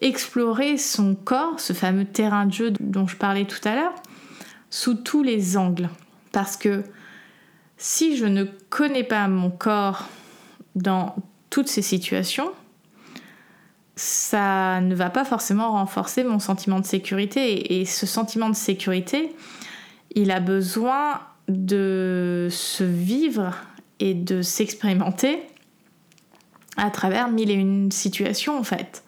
explorer 0.00 0.78
son 0.78 1.14
corps, 1.14 1.60
ce 1.60 1.74
fameux 1.74 2.06
terrain 2.06 2.46
de 2.46 2.52
jeu 2.52 2.72
dont 2.80 3.06
je 3.06 3.16
parlais 3.16 3.44
tout 3.44 3.60
à 3.68 3.74
l'heure, 3.74 3.94
sous 4.70 4.94
tous 4.94 5.22
les 5.22 5.58
angles. 5.58 5.90
Parce 6.32 6.56
que 6.56 6.84
si 7.76 8.16
je 8.16 8.26
ne 8.26 8.44
connais 8.68 9.04
pas 9.04 9.26
mon 9.26 9.50
corps 9.50 10.08
dans 10.74 11.16
toutes 11.48 11.68
ces 11.68 11.82
situations, 11.82 12.52
ça 13.96 14.80
ne 14.80 14.94
va 14.94 15.10
pas 15.10 15.24
forcément 15.24 15.72
renforcer 15.72 16.24
mon 16.24 16.38
sentiment 16.38 16.80
de 16.80 16.86
sécurité. 16.86 17.80
Et, 17.80 17.84
ce 17.84 18.06
sentiment 18.06 18.48
de 18.48 18.54
sécurité, 18.54 19.34
il 20.14 20.30
a 20.30 20.40
besoin 20.40 21.20
de 21.48 22.48
se 22.50 22.84
vivre 22.84 23.54
et 23.98 24.14
de 24.14 24.40
s'expérimenter 24.42 25.42
à 26.76 26.90
travers 26.90 27.28
mille 27.28 27.50
et 27.50 27.54
une 27.54 27.90
situations 27.90 28.58
en 28.58 28.62
fait. 28.62 29.02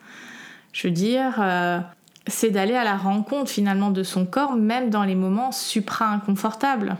Je 0.72 0.88
veux 0.88 0.92
dire, 0.92 1.37
euh, 1.40 1.78
c'est 2.26 2.50
d'aller 2.50 2.74
à 2.74 2.85
la 2.85 2.96
rencontre 2.96 3.50
finalement 3.50 3.90
de 3.90 4.02
son 4.02 4.26
corps, 4.26 4.56
même 4.56 4.90
dans 4.90 5.04
les 5.04 5.14
moments 5.14 5.52
supra-inconfortables 5.52 6.96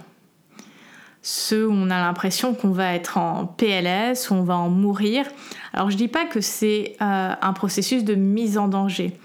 ceux 1.23 1.69
où 1.69 1.73
on 1.73 1.89
a 1.89 2.01
l'impression 2.01 2.53
qu'on 2.53 2.71
va 2.71 2.95
être 2.95 3.17
en 3.17 3.47
PLS, 3.47 4.31
où 4.31 4.35
on 4.35 4.43
va 4.43 4.57
en 4.57 4.69
mourir. 4.69 5.25
Alors 5.73 5.91
je 5.91 5.97
dis 5.97 6.09
pas 6.09 6.27
que 6.27 6.41
c'est 6.41 6.97
euh, 7.01 7.35
un 7.41 7.53
processus 7.53 8.05
de 8.05 8.15
mise 8.15 8.59
en 8.59 8.69
danger. 8.69 9.17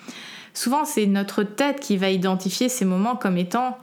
Souvent 0.53 0.85
c'est 0.85 1.07
notre 1.07 1.43
tête 1.43 1.79
qui 1.79 1.97
va 1.97 2.09
identifier 2.09 2.69
ces 2.69 2.85
moments 2.85 3.15
comme 3.15 3.37
étant 3.37 3.77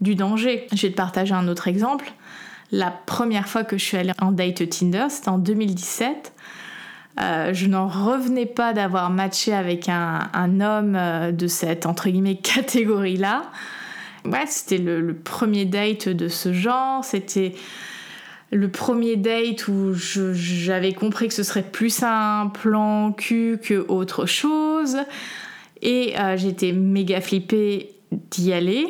du 0.00 0.14
danger. 0.14 0.66
Je 0.72 0.82
vais 0.82 0.90
te 0.92 0.96
partager 0.96 1.34
un 1.34 1.48
autre 1.48 1.66
exemple. 1.66 2.12
La 2.70 2.90
première 2.90 3.48
fois 3.48 3.64
que 3.64 3.76
je 3.78 3.84
suis 3.84 3.96
allée 3.96 4.12
en 4.20 4.32
date 4.32 4.68
Tinder, 4.68 5.06
c'était 5.08 5.28
en 5.28 5.38
2017. 5.38 6.32
Euh, 7.18 7.54
je 7.54 7.66
n'en 7.66 7.88
revenais 7.88 8.46
pas 8.46 8.74
d'avoir 8.74 9.10
matché 9.10 9.54
avec 9.54 9.88
un, 9.88 10.28
un 10.34 10.60
homme 10.60 10.96
euh, 10.96 11.32
de 11.32 11.46
cette 11.46 11.86
entre 11.86 12.10
guillemets 12.10 12.36
catégorie-là 12.42 13.50
ouais, 14.30 14.46
c'était 14.46 14.78
le, 14.78 15.14
premier 15.14 15.64
date 15.64 16.08
de 16.08 16.28
ce 16.28 16.52
genre. 16.52 17.04
C'était 17.04 17.54
le 18.50 18.68
premier 18.68 19.16
date 19.16 19.68
où 19.68 19.92
j'avais 19.94 20.92
compris 20.92 21.28
que 21.28 21.34
ce 21.34 21.42
serait 21.42 21.62
plus 21.62 22.02
un 22.02 22.48
plan 22.48 23.12
cul 23.12 23.58
que 23.62 23.84
autre 23.88 24.26
chose. 24.26 24.98
Et 25.82 26.18
euh, 26.18 26.36
j'étais 26.36 26.72
méga 26.72 27.20
flippée 27.20 27.92
d'y 28.30 28.52
aller. 28.52 28.86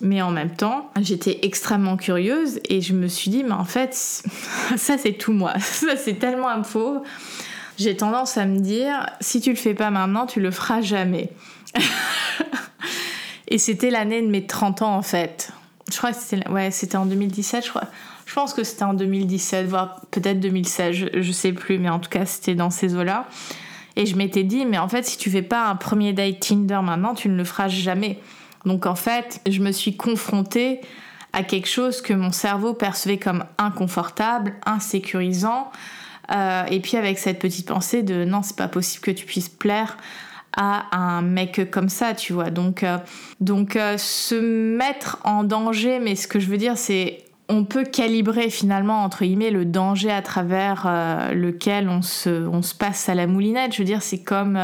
Mais 0.00 0.20
en 0.20 0.30
même 0.30 0.50
temps, 0.50 0.90
j'étais 1.00 1.40
extrêmement 1.42 1.96
curieuse 1.96 2.58
et 2.68 2.80
je 2.80 2.92
me 2.92 3.06
suis 3.06 3.30
dit, 3.30 3.44
mais 3.44 3.52
en 3.52 3.64
fait, 3.64 3.94
ça 4.76 4.98
c'est 4.98 5.12
tout 5.12 5.32
moi. 5.32 5.54
Ça 5.58 5.96
c'est 5.96 6.14
tellement 6.14 6.48
un 6.48 6.64
faux. 6.64 7.02
J'ai 7.78 7.96
tendance 7.96 8.36
à 8.36 8.46
me 8.46 8.58
dire, 8.58 9.06
si 9.20 9.40
tu 9.40 9.50
le 9.50 9.56
fais 9.56 9.74
pas 9.74 9.90
maintenant, 9.90 10.26
tu 10.26 10.40
le 10.40 10.50
feras 10.50 10.80
jamais. 10.80 11.30
Et 13.52 13.58
c'était 13.58 13.90
l'année 13.90 14.22
de 14.22 14.28
mes 14.28 14.46
30 14.46 14.80
ans 14.80 14.96
en 14.96 15.02
fait. 15.02 15.52
Je 15.90 15.98
crois 15.98 16.12
que 16.12 16.16
c'était 16.18 16.48
ouais, 16.48 16.70
en 16.94 17.04
2017, 17.04 17.66
je 17.66 17.68
crois. 17.68 17.84
Je 18.24 18.32
pense 18.32 18.54
que 18.54 18.64
c'était 18.64 18.84
en 18.84 18.94
2017, 18.94 19.66
voire 19.66 20.00
peut-être 20.10 20.40
2016, 20.40 20.96
je, 20.96 21.06
je, 21.20 21.32
sais 21.32 21.52
plus, 21.52 21.78
mais 21.78 21.90
en 21.90 21.98
tout 21.98 22.08
cas 22.08 22.24
c'était 22.24 22.54
dans 22.54 22.70
ces 22.70 22.96
eaux-là. 22.96 23.28
Et 23.96 24.06
je 24.06 24.16
m'étais 24.16 24.42
dit, 24.42 24.64
mais 24.64 24.78
en 24.78 24.88
fait, 24.88 25.04
si 25.04 25.18
tu 25.18 25.30
fais 25.30 25.42
pas 25.42 25.68
un 25.68 25.76
premier 25.76 26.14
date 26.14 26.40
Tinder 26.40 26.80
maintenant, 26.82 27.12
tu 27.12 27.28
ne 27.28 27.36
le 27.36 27.44
feras 27.44 27.68
jamais. 27.68 28.18
Donc 28.64 28.86
en 28.86 28.94
fait, 28.94 29.42
je 29.46 29.60
me 29.60 29.70
suis 29.70 29.98
confrontée 29.98 30.80
à 31.34 31.42
quelque 31.42 31.68
chose 31.68 32.00
que 32.00 32.14
mon 32.14 32.32
cerveau 32.32 32.72
percevait 32.72 33.18
comme 33.18 33.44
inconfortable, 33.58 34.54
insécurisant. 34.64 35.70
Euh, 36.30 36.64
et 36.70 36.80
puis 36.80 36.96
avec 36.96 37.18
cette 37.18 37.38
petite 37.38 37.68
pensée 37.68 38.02
de 38.02 38.24
non, 38.24 38.40
c'est 38.42 38.56
pas 38.56 38.68
possible 38.68 39.04
que 39.04 39.10
tu 39.10 39.26
puisses 39.26 39.50
plaire 39.50 39.98
à 40.56 40.96
un 40.96 41.22
mec 41.22 41.70
comme 41.70 41.88
ça, 41.88 42.14
tu 42.14 42.32
vois. 42.32 42.50
Donc, 42.50 42.82
euh, 42.82 42.98
donc 43.40 43.76
euh, 43.76 43.96
se 43.98 44.34
mettre 44.76 45.18
en 45.24 45.44
danger, 45.44 45.98
mais 45.98 46.14
ce 46.14 46.28
que 46.28 46.40
je 46.40 46.48
veux 46.48 46.58
dire, 46.58 46.76
c'est 46.76 47.24
on 47.48 47.64
peut 47.64 47.84
calibrer 47.84 48.50
finalement 48.50 49.02
entre 49.02 49.24
guillemets 49.24 49.50
le 49.50 49.64
danger 49.64 50.10
à 50.10 50.22
travers 50.22 50.84
euh, 50.86 51.32
lequel 51.32 51.88
on 51.88 52.00
se, 52.00 52.46
on 52.46 52.62
se 52.62 52.74
passe 52.74 53.08
à 53.08 53.14
la 53.14 53.26
moulinette. 53.26 53.72
Je 53.72 53.78
veux 53.78 53.84
dire, 53.84 54.02
c'est 54.02 54.22
comme 54.22 54.58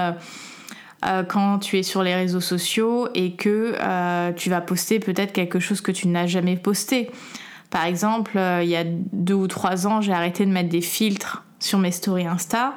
quand 1.28 1.60
tu 1.60 1.78
es 1.78 1.84
sur 1.84 2.02
les 2.02 2.14
réseaux 2.14 2.40
sociaux 2.40 3.08
et 3.14 3.36
que 3.36 3.74
tu 4.32 4.50
vas 4.50 4.60
poster 4.60 4.98
peut-être 4.98 5.32
quelque 5.32 5.60
chose 5.60 5.80
que 5.80 5.92
tu 5.92 6.08
n'as 6.08 6.26
jamais 6.26 6.56
posté. 6.56 7.10
Par 7.70 7.84
exemple, 7.84 8.32
il 8.62 8.68
y 8.68 8.74
a 8.74 8.84
deux 8.84 9.34
ou 9.34 9.46
trois 9.46 9.86
ans, 9.86 10.00
j'ai 10.00 10.12
arrêté 10.12 10.44
de 10.44 10.50
mettre 10.50 10.70
des 10.70 10.80
filtres 10.80 11.44
sur 11.60 11.78
mes 11.78 11.92
stories 11.92 12.26
Insta 12.26 12.74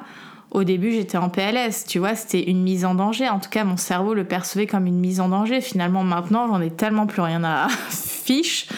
au 0.52 0.64
début, 0.64 0.92
j'étais 0.92 1.16
en 1.16 1.30
PLS, 1.30 1.86
tu 1.86 1.98
vois, 1.98 2.14
c'était 2.14 2.50
une 2.50 2.62
mise 2.62 2.84
en 2.84 2.94
danger. 2.94 3.26
En 3.28 3.40
tout 3.40 3.48
cas, 3.48 3.64
mon 3.64 3.78
cerveau 3.78 4.12
le 4.12 4.24
percevait 4.24 4.66
comme 4.66 4.86
une 4.86 5.00
mise 5.00 5.18
en 5.18 5.30
danger. 5.30 5.62
Finalement, 5.62 6.04
maintenant, 6.04 6.46
j'en 6.46 6.60
ai 6.60 6.70
tellement 6.70 7.06
plus 7.06 7.22
rien 7.22 7.42
à 7.42 7.68
fiche 7.88 8.68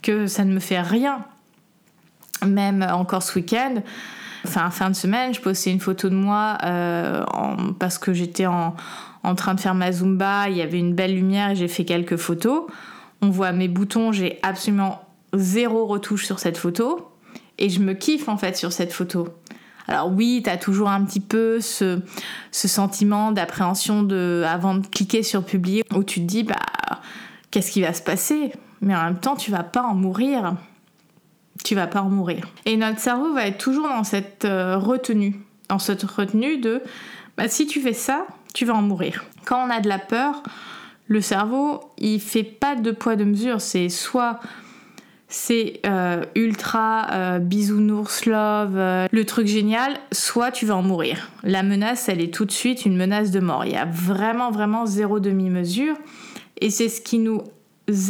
que 0.00 0.26
ça 0.26 0.44
ne 0.46 0.54
me 0.54 0.58
fait 0.58 0.80
rien. 0.80 1.24
Même 2.46 2.86
encore 2.90 3.22
ce 3.22 3.34
week-end, 3.38 3.74
enfin 4.46 4.70
fin 4.70 4.88
de 4.88 4.94
semaine, 4.94 5.34
je 5.34 5.40
postais 5.40 5.70
une 5.70 5.80
photo 5.80 6.08
de 6.08 6.14
moi 6.14 6.56
euh, 6.64 7.22
parce 7.78 7.98
que 7.98 8.14
j'étais 8.14 8.46
en, 8.46 8.74
en 9.22 9.34
train 9.34 9.54
de 9.54 9.60
faire 9.60 9.74
ma 9.74 9.92
zumba, 9.92 10.48
il 10.48 10.56
y 10.56 10.62
avait 10.62 10.78
une 10.78 10.94
belle 10.94 11.14
lumière 11.14 11.50
et 11.50 11.56
j'ai 11.56 11.68
fait 11.68 11.84
quelques 11.84 12.16
photos. 12.16 12.62
On 13.20 13.28
voit 13.28 13.52
mes 13.52 13.68
boutons, 13.68 14.12
j'ai 14.12 14.38
absolument 14.42 15.02
zéro 15.34 15.84
retouche 15.84 16.24
sur 16.24 16.38
cette 16.38 16.56
photo 16.56 17.10
et 17.58 17.68
je 17.68 17.80
me 17.80 17.92
kiffe 17.92 18.28
en 18.28 18.38
fait 18.38 18.56
sur 18.56 18.72
cette 18.72 18.94
photo. 18.94 19.28
Alors 19.88 20.12
oui, 20.12 20.42
tu 20.44 20.50
as 20.50 20.58
toujours 20.58 20.90
un 20.90 21.02
petit 21.04 21.20
peu 21.20 21.60
ce, 21.60 22.00
sentiment 22.52 23.32
d'appréhension 23.32 24.02
de, 24.02 24.44
avant 24.46 24.74
de 24.74 24.86
cliquer 24.86 25.22
sur 25.22 25.42
publier 25.42 25.82
où 25.94 26.04
tu 26.04 26.20
te 26.20 26.26
dis, 26.26 26.44
bah, 26.44 26.56
qu'est-ce 27.50 27.70
qui 27.70 27.80
va 27.80 27.94
se 27.94 28.02
passer? 28.02 28.52
Mais 28.82 28.94
en 28.94 29.04
même 29.04 29.18
temps, 29.18 29.34
tu 29.34 29.50
vas 29.50 29.62
pas 29.62 29.82
en 29.82 29.94
mourir. 29.94 30.54
Tu 31.64 31.74
vas 31.74 31.86
pas 31.86 32.02
en 32.02 32.10
mourir. 32.10 32.46
Et 32.66 32.76
notre 32.76 33.00
cerveau 33.00 33.32
va 33.32 33.46
être 33.46 33.58
toujours 33.58 33.88
dans 33.88 34.04
cette 34.04 34.44
euh, 34.44 34.76
retenue, 34.76 35.40
dans 35.68 35.78
cette 35.78 36.02
retenue 36.02 36.58
de, 36.58 36.82
bah, 37.36 37.48
si 37.48 37.66
tu 37.66 37.80
fais 37.80 37.94
ça, 37.94 38.26
tu 38.54 38.66
vas 38.66 38.74
en 38.74 38.82
mourir. 38.82 39.24
Quand 39.46 39.66
on 39.66 39.70
a 39.70 39.80
de 39.80 39.88
la 39.88 39.98
peur, 39.98 40.42
le 41.06 41.22
cerveau, 41.22 41.80
il 41.96 42.20
fait 42.20 42.44
pas 42.44 42.76
de 42.76 42.90
poids 42.90 43.16
de 43.16 43.24
mesure. 43.24 43.60
C'est 43.62 43.88
soit 43.88 44.38
c'est 45.28 45.80
euh, 45.86 46.24
ultra 46.34 47.08
euh, 47.12 47.38
bisounours 47.38 48.24
love, 48.24 48.76
euh, 48.76 49.06
le 49.12 49.24
truc 49.26 49.46
génial, 49.46 49.98
soit 50.10 50.50
tu 50.50 50.64
vas 50.64 50.76
en 50.76 50.82
mourir. 50.82 51.30
La 51.42 51.62
menace, 51.62 52.08
elle 52.08 52.22
est 52.22 52.32
tout 52.32 52.46
de 52.46 52.50
suite 52.50 52.86
une 52.86 52.96
menace 52.96 53.30
de 53.30 53.40
mort. 53.40 53.66
Il 53.66 53.72
y 53.72 53.76
a 53.76 53.84
vraiment, 53.84 54.50
vraiment 54.50 54.86
zéro 54.86 55.20
demi-mesure. 55.20 55.96
Et 56.60 56.70
c'est 56.70 56.88
ce 56.88 57.02
qui 57.02 57.18
nous 57.18 57.42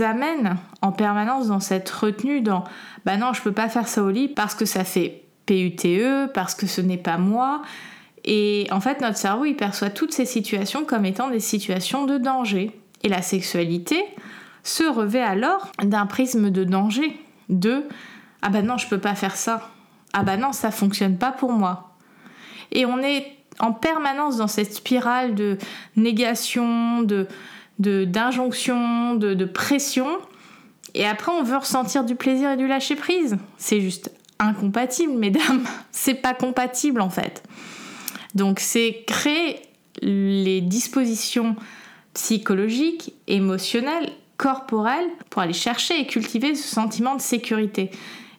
amène 0.01 0.57
en 0.81 0.93
permanence 0.93 1.49
dans 1.49 1.61
cette 1.61 1.91
retenue, 1.91 2.41
dans 2.41 2.65
bah 3.05 3.17
non, 3.17 3.33
je 3.33 3.43
peux 3.43 3.53
pas 3.53 3.69
faire 3.69 3.89
ça 3.89 4.03
au 4.03 4.11
lit 4.11 4.29
parce 4.29 4.55
que 4.55 4.65
ça 4.65 4.85
fait 4.85 5.23
PUTE, 5.47 6.33
parce 6.35 6.55
que 6.55 6.67
ce 6.67 6.81
n'est 6.81 6.97
pas 6.99 7.19
moi. 7.19 7.63
Et 8.25 8.67
en 8.71 8.81
fait, 8.81 9.01
notre 9.01 9.17
cerveau, 9.17 9.45
il 9.45 9.57
perçoit 9.57 9.91
toutes 9.91 10.13
ces 10.13 10.25
situations 10.25 10.85
comme 10.85 11.05
étant 11.05 11.31
des 11.31 11.41
situations 11.41 12.07
de 12.07 12.19
danger. 12.19 12.71
Et 13.03 13.09
la 13.09 13.23
sexualité, 13.23 14.05
se 14.69 14.85
revêt 14.85 15.23
alors 15.23 15.73
d'un 15.83 16.07
prisme 16.07 16.51
de 16.51 16.65
danger, 16.65 17.19
de 17.49 17.85
ah 18.43 18.51
bah 18.51 18.63
non, 18.63 18.77
je 18.77 18.87
peux 18.87 18.99
pas 18.99 19.15
faire 19.15 19.37
ça. 19.37 19.71
Ah 20.13 20.23
bah 20.23 20.37
non, 20.37 20.53
ça 20.53 20.71
fonctionne 20.71 21.19
pas 21.19 21.33
pour 21.33 21.53
moi. 21.53 21.97
Et 22.71 22.87
on 22.87 22.99
est 22.99 23.27
en 23.59 23.73
permanence 23.73 24.37
dans 24.37 24.47
cette 24.47 24.73
spirale 24.73 25.35
de 25.35 25.59
négation, 25.97 27.03
de 27.03 27.27
d'injonction, 27.79 29.15
de, 29.15 29.35
de, 29.35 29.45
pression. 29.45 30.09
Et 30.95 31.07
après, 31.07 31.31
on 31.31 31.45
veut 31.45 31.59
ressentir 31.59 32.03
du 32.03 32.17
plaisir 32.17 32.51
et 32.51 32.57
du 32.57 32.67
lâcher 32.67 32.97
prise. 32.97 33.37
C'est 33.57 33.81
juste 33.81 34.11
incompatible, 34.41 35.13
mesdames. 35.13 35.63
C'est 35.93 36.15
pas 36.15 36.35
compatible 36.35 37.01
en 37.01 37.11
fait. 37.11 37.45
Donc, 38.35 38.59
c'est 38.59 39.05
créer 39.07 39.63
les 40.03 40.61
dispositions 40.61 41.57
psychologiques, 42.15 43.15
émotionnelles, 43.27 44.11
corporelles 44.39 45.11
pour 45.29 45.43
aller 45.43 45.53
chercher 45.53 46.01
et 46.01 46.07
cultiver 46.07 46.55
ce 46.55 46.67
sentiment 46.67 47.15
de 47.15 47.21
sécurité. 47.21 47.91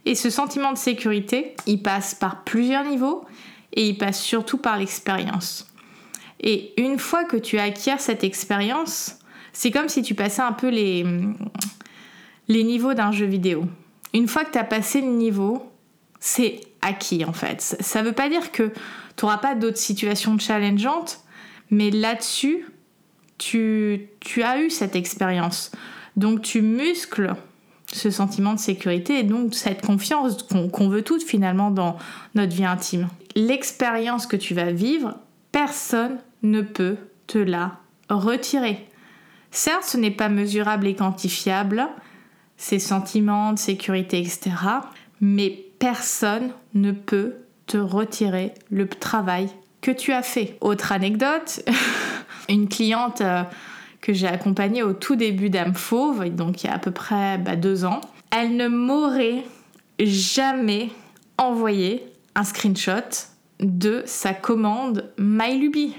Et 0.05 0.15
ce 0.15 0.31
sentiment 0.31 0.71
de 0.71 0.77
sécurité, 0.77 1.55
il 1.67 1.83
passe 1.83 2.15
par 2.15 2.43
plusieurs 2.43 2.85
niveaux 2.85 3.25
et 3.73 3.89
il 3.89 3.97
passe 3.97 4.19
surtout 4.19 4.57
par 4.57 4.77
l'expérience. 4.77 5.67
Et 6.39 6.73
une 6.81 6.97
fois 6.97 7.25
que 7.25 7.37
tu 7.37 7.59
acquiers 7.59 7.99
cette 7.99 8.23
expérience, 8.23 9.17
c'est 9.53 9.71
comme 9.71 9.89
si 9.89 10.01
tu 10.01 10.15
passais 10.15 10.41
un 10.41 10.53
peu 10.53 10.69
les, 10.69 11.05
les 12.47 12.63
niveaux 12.63 12.93
d'un 12.93 13.11
jeu 13.11 13.25
vidéo. 13.25 13.65
Une 14.13 14.27
fois 14.27 14.45
que 14.45 14.51
tu 14.51 14.57
as 14.57 14.63
passé 14.63 15.01
le 15.01 15.11
niveau, 15.11 15.69
c'est 16.19 16.61
acquis 16.81 17.25
en 17.25 17.33
fait. 17.33 17.61
Ça 17.61 18.01
ne 18.01 18.07
veut 18.07 18.13
pas 18.13 18.29
dire 18.29 18.51
que 18.51 18.71
tu 19.17 19.25
n'auras 19.25 19.37
pas 19.37 19.53
d'autres 19.53 19.77
situations 19.77 20.39
challengeantes, 20.39 21.19
mais 21.71 21.91
là-dessus, 21.91 22.65
tu, 23.39 24.09
tu 24.19 24.43
as 24.43 24.61
eu 24.61 24.69
cette 24.69 24.95
expérience. 24.95 25.71
Donc 26.15 26.43
tu 26.43 26.61
muscles 26.61 27.33
ce 27.91 28.11
sentiment 28.11 28.53
de 28.53 28.59
sécurité 28.59 29.19
et 29.19 29.23
donc 29.23 29.55
cette 29.55 29.83
confiance 29.83 30.43
qu'on 30.43 30.89
veut 30.89 31.01
toutes 31.01 31.23
finalement 31.23 31.71
dans 31.71 31.97
notre 32.35 32.53
vie 32.55 32.65
intime. 32.65 33.07
L'expérience 33.35 34.27
que 34.27 34.35
tu 34.35 34.53
vas 34.53 34.71
vivre, 34.71 35.15
personne 35.51 36.19
ne 36.43 36.61
peut 36.61 36.97
te 37.25 37.39
la 37.39 37.79
retirer. 38.09 38.87
Certes, 39.51 39.83
ce 39.83 39.97
n'est 39.97 40.11
pas 40.11 40.29
mesurable 40.29 40.87
et 40.87 40.95
quantifiable, 40.95 41.87
ces 42.57 42.79
sentiments 42.79 43.53
de 43.53 43.59
sécurité, 43.59 44.19
etc. 44.19 44.51
Mais 45.21 45.65
personne 45.79 46.51
ne 46.73 46.91
peut 46.91 47.35
te 47.65 47.77
retirer 47.77 48.53
le 48.69 48.87
travail 48.87 49.49
que 49.81 49.91
tu 49.91 50.11
as 50.11 50.23
fait. 50.23 50.57
Autre 50.61 50.91
anecdote, 50.91 51.63
une 52.49 52.67
cliente 52.67 53.21
euh, 53.21 53.43
que 54.01 54.13
j'ai 54.13 54.27
accompagnée 54.27 54.83
au 54.83 54.93
tout 54.93 55.15
début 55.15 55.49
d'âme 55.49 55.75
fauve, 55.75 56.29
donc 56.29 56.63
il 56.63 56.67
y 56.67 56.69
a 56.69 56.75
à 56.75 56.79
peu 56.79 56.91
près 56.91 57.37
bah, 57.37 57.55
deux 57.55 57.85
ans, 57.85 58.01
elle 58.31 58.55
ne 58.55 58.67
m'aurait 58.67 59.43
jamais 59.99 60.89
envoyé 61.37 62.05
un 62.35 62.43
screenshot 62.43 63.27
de 63.59 64.03
sa 64.05 64.33
commande 64.33 65.11
MyLuby. 65.17 65.95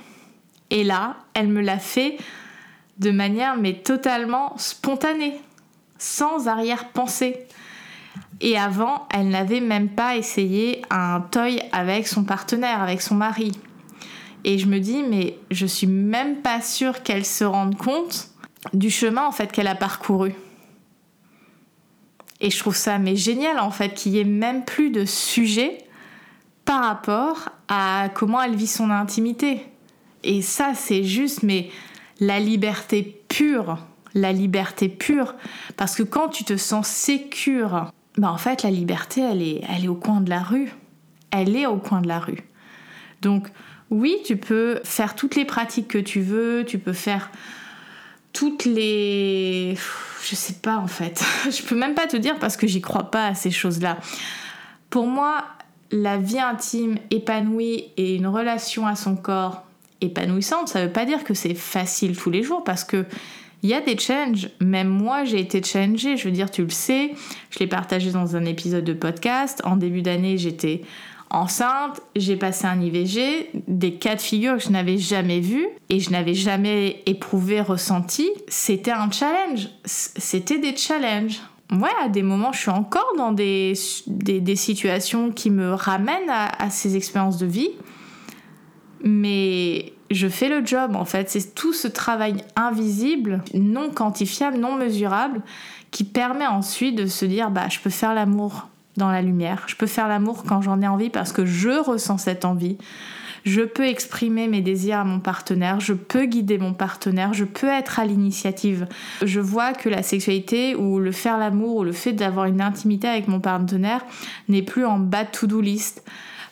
Et 0.71 0.85
là, 0.85 1.17
elle 1.35 1.49
me 1.49 1.61
l'a 1.61 1.79
fait 1.79 2.17
de 2.99 3.11
manière 3.11 3.57
mais 3.57 3.75
totalement 3.75 4.57
spontanée, 4.57 5.41
sans 5.99 6.49
arrière-pensée. 6.49 7.47
Et 8.41 8.57
avant, 8.57 9.07
elle 9.13 9.29
n'avait 9.29 9.61
même 9.61 9.89
pas 9.89 10.17
essayé 10.17 10.83
un 10.91 11.21
toy 11.21 11.61
avec 11.73 12.09
son 12.09 12.25
partenaire, 12.25 12.83
avec 12.83 13.03
son 13.03 13.15
mari. 13.15 13.53
Et 14.45 14.59
je 14.59 14.67
me 14.67 14.79
dis, 14.79 15.03
mais 15.03 15.39
je 15.51 15.67
suis 15.67 15.87
même 15.87 16.37
pas 16.37 16.61
sûre 16.61 17.03
qu'elle 17.03 17.27
se 17.27 17.45
rende 17.45 17.77
compte 17.77 18.31
du 18.73 18.91
chemin 18.91 19.27
en 19.27 19.33
fait 19.33 19.53
qu'elle 19.53 19.67
a 19.67 19.75
parcouru. 19.75 20.35
Et 22.41 22.51
je 22.51 22.59
trouve 22.59 22.77
ça 22.77 22.99
génial 23.15 23.59
en 23.59 23.71
fait 23.71 23.95
qu'il 23.95 24.13
y 24.13 24.19
ait 24.19 24.25
même 24.25 24.65
plus 24.65 24.91
de 24.91 25.05
sujet 25.05 25.79
par 26.65 26.85
rapport 26.85 27.51
à 27.69 28.09
comment 28.15 28.41
elle 28.41 28.55
vit 28.55 28.67
son 28.67 28.91
intimité. 28.91 29.67
Et 30.25 30.43
ça 30.43 30.73
c'est 30.75 31.05
juste 31.05 31.43
mais 31.43 31.71
la 32.19 32.41
liberté 32.41 33.23
pure, 33.29 33.79
la 34.15 34.33
liberté 34.33 34.89
pure 34.89 35.35
parce 35.77 35.95
que 35.95 36.03
quand 36.03 36.29
tu 36.29 36.45
te 36.45 36.57
sens 36.57 36.87
sécure, 36.87 37.91
bah 38.17 38.33
en 38.33 38.39
fait 38.39 38.63
la 38.63 38.71
liberté 38.71 39.21
elle 39.21 39.43
est 39.43 39.63
elle 39.69 39.85
est 39.85 39.89
au 39.89 39.95
coin 39.95 40.21
de 40.21 40.31
la 40.31 40.43
rue. 40.43 40.73
Elle 41.31 41.55
est 41.57 41.67
au 41.67 41.77
coin 41.77 42.01
de 42.01 42.09
la 42.09 42.19
rue. 42.19 42.43
Donc 43.23 43.49
oui, 43.91 44.19
tu 44.25 44.37
peux 44.37 44.81
faire 44.85 45.17
toutes 45.17 45.35
les 45.35 45.45
pratiques 45.45 45.89
que 45.89 45.99
tu 45.99 46.21
veux, 46.21 46.65
tu 46.67 46.79
peux 46.79 46.93
faire 46.93 47.31
toutes 48.33 48.65
les. 48.65 49.77
Je 50.23 50.35
sais 50.35 50.55
pas 50.63 50.77
en 50.77 50.87
fait. 50.87 51.23
Je 51.51 51.63
peux 51.63 51.77
même 51.77 51.95
pas 51.95 52.07
te 52.07 52.17
dire 52.17 52.39
parce 52.39 52.57
que 52.57 52.67
j'y 52.67 52.81
crois 52.81 53.11
pas 53.11 53.27
à 53.27 53.35
ces 53.35 53.51
choses-là. 53.51 53.99
Pour 54.91 55.07
moi, 55.07 55.45
la 55.91 56.19
vie 56.19 56.39
intime 56.39 56.99
épanouie 57.11 57.87
et 57.97 58.17
une 58.17 58.27
relation 58.27 58.87
à 58.87 58.95
son 58.95 59.17
corps 59.17 59.65
épanouissante, 60.01 60.69
ça 60.69 60.85
veut 60.85 60.93
pas 60.93 61.05
dire 61.05 61.25
que 61.25 61.35
c'est 61.35 61.55
facile 61.55 62.17
tous 62.17 62.31
les 62.31 62.43
jours 62.43 62.65
parce 62.65 62.85
que 62.85 63.05
il 63.63 63.69
y 63.69 63.75
a 63.75 63.81
des 63.81 63.99
challenges. 63.99 64.49
Même 64.61 64.89
moi, 64.89 65.25
j'ai 65.25 65.39
été 65.39 65.63
challengée. 65.63 66.17
Je 66.17 66.25
veux 66.25 66.31
dire, 66.31 66.51
tu 66.51 66.63
le 66.63 66.71
sais. 66.71 67.13
Je 67.51 67.59
l'ai 67.59 67.67
partagé 67.67 68.11
dans 68.11 68.35
un 68.35 68.47
épisode 68.47 68.85
de 68.85 68.95
podcast. 68.95 69.61
En 69.65 69.77
début 69.77 70.01
d'année, 70.01 70.39
j'étais 70.39 70.81
enceinte, 71.31 72.01
j'ai 72.17 72.37
passé 72.37 72.67
un 72.67 72.81
IVG, 72.81 73.51
des 73.69 73.95
cas 73.95 74.17
de 74.17 74.21
figure 74.21 74.57
que 74.57 74.65
je 74.65 74.71
n'avais 74.71 74.99
jamais 74.99 75.41
vus 75.41 75.67
et 75.89 76.01
je 76.01 76.11
n'avais 76.11 76.35
jamais 76.35 77.03
éprouvé, 77.07 77.61
ressenti. 77.61 78.29
C'était 78.49 78.91
un 78.91 79.11
challenge. 79.11 79.69
C'était 79.85 80.59
des 80.59 80.77
challenges. 80.77 81.41
Ouais, 81.73 81.89
à 82.05 82.09
des 82.09 82.23
moments, 82.23 82.53
je 82.53 82.61
suis 82.61 82.71
encore 82.71 83.13
dans 83.17 83.31
des, 83.31 83.75
des, 84.09 84.57
situations 84.57 85.31
qui 85.31 85.51
me 85.51 85.73
ramènent 85.73 86.29
à, 86.29 86.49
à 86.61 86.69
ces 86.69 86.97
expériences 86.97 87.39
de 87.39 87.47
vie. 87.47 87.71
Mais 89.05 89.93
je 90.11 90.27
fais 90.27 90.49
le 90.49 90.67
job 90.67 90.97
en 90.97 91.05
fait. 91.05 91.31
C'est 91.31 91.55
tout 91.55 91.73
ce 91.73 91.87
travail 91.87 92.39
invisible, 92.57 93.43
non 93.55 93.91
quantifiable, 93.91 94.59
non 94.59 94.75
mesurable, 94.75 95.43
qui 95.93 96.03
permet 96.03 96.47
ensuite 96.47 96.97
de 96.97 97.07
se 97.07 97.25
dire 97.25 97.51
bah 97.51 97.69
je 97.69 97.79
peux 97.79 97.91
faire 97.91 98.15
l'amour 98.15 98.69
la 99.09 99.23
lumière. 99.23 99.65
Je 99.67 99.77
peux 99.77 99.87
faire 99.87 100.09
l'amour 100.09 100.45
quand 100.45 100.61
j'en 100.61 100.83
ai 100.83 100.87
envie 100.87 101.11
parce 101.11 101.33
que 101.33 101.47
je 101.47 101.83
ressens 101.83 102.19
cette 102.19 102.45
envie. 102.45 102.77
Je 103.45 103.63
peux 103.63 103.87
exprimer 103.87 104.49
mes 104.49 104.61
désirs 104.61 104.99
à 104.99 105.05
mon 105.05 105.19
partenaire, 105.19 105.81
je 105.81 105.95
peux 105.95 106.27
guider 106.27 106.59
mon 106.59 106.75
partenaire, 106.75 107.33
je 107.33 107.45
peux 107.45 107.69
être 107.69 107.99
à 107.99 108.05
l'initiative. 108.05 108.87
Je 109.23 109.41
vois 109.41 109.73
que 109.73 109.89
la 109.89 110.03
sexualité 110.03 110.75
ou 110.75 110.99
le 110.99 111.13
faire 111.13 111.39
l'amour 111.39 111.77
ou 111.77 111.85
le 111.85 111.93
fait 111.93 112.13
d'avoir 112.13 112.47
une 112.47 112.61
intimité 112.61 113.09
avec 113.09 113.29
mon 113.29 113.41
partenaire 113.41 114.05
n'est 114.49 114.63
plus 114.63 114.85
en 114.85 114.99
bas 114.99 115.25
to-do 115.25 115.61
list 115.63 116.05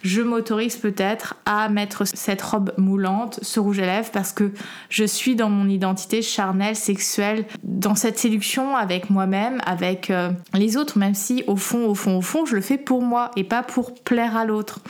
je 0.02 0.22
m'autorise 0.22 0.76
peut-être 0.76 1.36
à 1.44 1.68
mettre 1.68 2.04
cette 2.06 2.40
robe 2.42 2.72
moulante, 2.76 3.40
ce 3.42 3.58
rouge 3.58 3.80
à 3.80 3.86
lèvres, 3.86 4.10
parce 4.12 4.32
que 4.32 4.52
je 4.90 5.04
suis 5.04 5.34
dans 5.34 5.50
mon 5.50 5.68
identité 5.68 6.22
charnelle, 6.22 6.76
sexuelle, 6.76 7.46
dans 7.64 7.94
cette 7.94 8.18
séduction 8.18 8.76
avec 8.76 9.10
moi-même, 9.10 9.60
avec 9.66 10.10
euh, 10.10 10.30
les 10.54 10.76
autres, 10.76 10.98
même 10.98 11.14
si 11.14 11.42
au 11.46 11.56
fond, 11.56 11.86
au 11.86 11.94
fond, 11.94 12.18
au 12.18 12.22
fond, 12.22 12.46
je 12.46 12.54
le 12.54 12.60
fais 12.60 12.78
pour 12.78 13.02
moi 13.02 13.30
et 13.36 13.44
pas 13.44 13.62
pour 13.62 13.94
plaire 13.94 14.36
à 14.36 14.44
l'autre. 14.44 14.80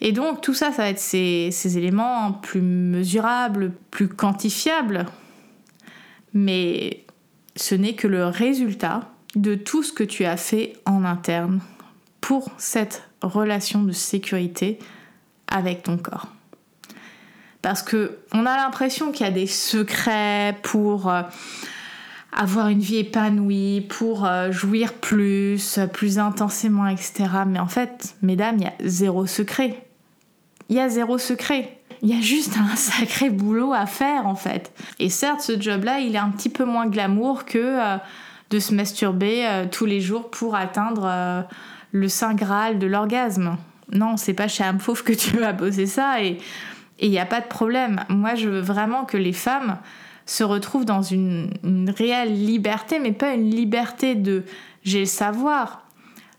Et 0.00 0.12
donc 0.12 0.42
tout 0.42 0.54
ça, 0.54 0.70
ça 0.72 0.82
va 0.82 0.88
être 0.90 0.98
ces, 0.98 1.48
ces 1.50 1.78
éléments 1.78 2.32
plus 2.32 2.60
mesurables, 2.60 3.72
plus 3.90 4.08
quantifiables. 4.08 5.06
Mais 6.34 7.04
ce 7.56 7.74
n'est 7.74 7.94
que 7.94 8.08
le 8.08 8.26
résultat 8.26 9.08
de 9.36 9.54
tout 9.54 9.82
ce 9.82 9.92
que 9.92 10.04
tu 10.04 10.24
as 10.24 10.36
fait 10.36 10.74
en 10.84 11.04
interne 11.04 11.60
pour 12.24 12.48
cette 12.56 13.06
relation 13.20 13.82
de 13.82 13.92
sécurité 13.92 14.78
avec 15.46 15.82
ton 15.82 15.98
corps. 15.98 16.28
Parce 17.60 17.82
que 17.82 18.16
on 18.32 18.46
a 18.46 18.56
l'impression 18.56 19.12
qu'il 19.12 19.26
y 19.26 19.28
a 19.28 19.32
des 19.32 19.46
secrets 19.46 20.56
pour 20.62 21.10
euh, 21.10 21.20
avoir 22.32 22.68
une 22.68 22.80
vie 22.80 22.96
épanouie, 22.96 23.82
pour 23.90 24.24
euh, 24.24 24.50
jouir 24.50 24.94
plus, 24.94 25.78
plus 25.92 26.18
intensément, 26.18 26.86
etc. 26.86 27.26
Mais 27.46 27.58
en 27.58 27.68
fait, 27.68 28.16
mesdames, 28.22 28.56
il 28.56 28.64
y 28.64 28.68
a 28.68 28.74
zéro 28.88 29.26
secret. 29.26 29.86
Il 30.70 30.76
y 30.76 30.80
a 30.80 30.88
zéro 30.88 31.18
secret. 31.18 31.78
Il 32.00 32.08
y 32.08 32.18
a 32.18 32.22
juste 32.22 32.56
un 32.56 32.74
sacré 32.76 33.28
boulot 33.28 33.74
à 33.74 33.84
faire 33.84 34.26
en 34.26 34.34
fait. 34.34 34.72
Et 34.98 35.10
certes, 35.10 35.42
ce 35.42 35.60
job-là, 35.60 36.00
il 36.00 36.14
est 36.14 36.18
un 36.18 36.30
petit 36.30 36.48
peu 36.48 36.64
moins 36.64 36.86
glamour 36.86 37.44
que 37.44 37.58
euh, 37.58 37.98
de 38.48 38.58
se 38.58 38.74
masturber 38.74 39.66
tous 39.70 39.84
les 39.84 40.00
jours 40.00 40.30
pour 40.30 40.54
atteindre 40.54 41.44
le 41.94 42.08
saint 42.08 42.34
graal 42.34 42.78
de 42.78 42.86
l'orgasme. 42.88 43.56
Non, 43.92 44.16
c'est 44.16 44.34
pas 44.34 44.48
chez 44.48 44.64
Amphauve 44.64 45.04
que 45.04 45.12
tu 45.12 45.38
vas 45.38 45.52
bosser 45.52 45.86
ça 45.86 46.22
et 46.22 46.38
il 46.98 47.10
n'y 47.10 47.20
a 47.20 47.26
pas 47.26 47.40
de 47.40 47.46
problème. 47.46 48.04
Moi, 48.08 48.34
je 48.34 48.48
veux 48.48 48.60
vraiment 48.60 49.04
que 49.04 49.16
les 49.16 49.32
femmes 49.32 49.78
se 50.26 50.42
retrouvent 50.42 50.84
dans 50.84 51.02
une, 51.02 51.50
réelle 51.96 52.34
liberté, 52.34 52.98
mais 52.98 53.12
pas 53.12 53.34
une 53.34 53.48
liberté 53.48 54.16
de 54.16 54.42
j'ai 54.82 55.00
le 55.00 55.06
savoir. 55.06 55.86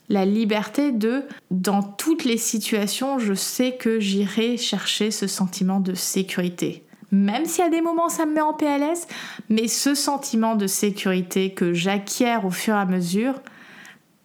La 0.09 0.25
liberté 0.25 0.91
de, 0.91 1.23
dans 1.51 1.81
toutes 1.81 2.25
les 2.25 2.37
situations, 2.37 3.17
je 3.17 3.33
sais 3.33 3.77
que 3.77 3.99
j'irai 3.99 4.57
chercher 4.57 5.09
ce 5.09 5.25
sentiment 5.25 5.79
de 5.79 5.93
sécurité. 5.93 6.83
même 7.11 7.45
y 7.57 7.61
a 7.61 7.69
des 7.69 7.81
moments 7.81 8.09
ça 8.09 8.25
me 8.25 8.33
met 8.33 8.41
en 8.41 8.53
PLS, 8.53 9.07
mais 9.49 9.67
ce 9.67 9.95
sentiment 9.95 10.55
de 10.55 10.67
sécurité 10.67 11.53
que 11.53 11.73
j'acquiers 11.73 12.37
au 12.43 12.51
fur 12.51 12.75
et 12.75 12.79
à 12.79 12.85
mesure, 12.85 13.35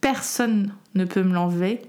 personne 0.00 0.72
ne 0.94 1.04
peut 1.04 1.22
me 1.22 1.34
l'enlever. 1.34 1.82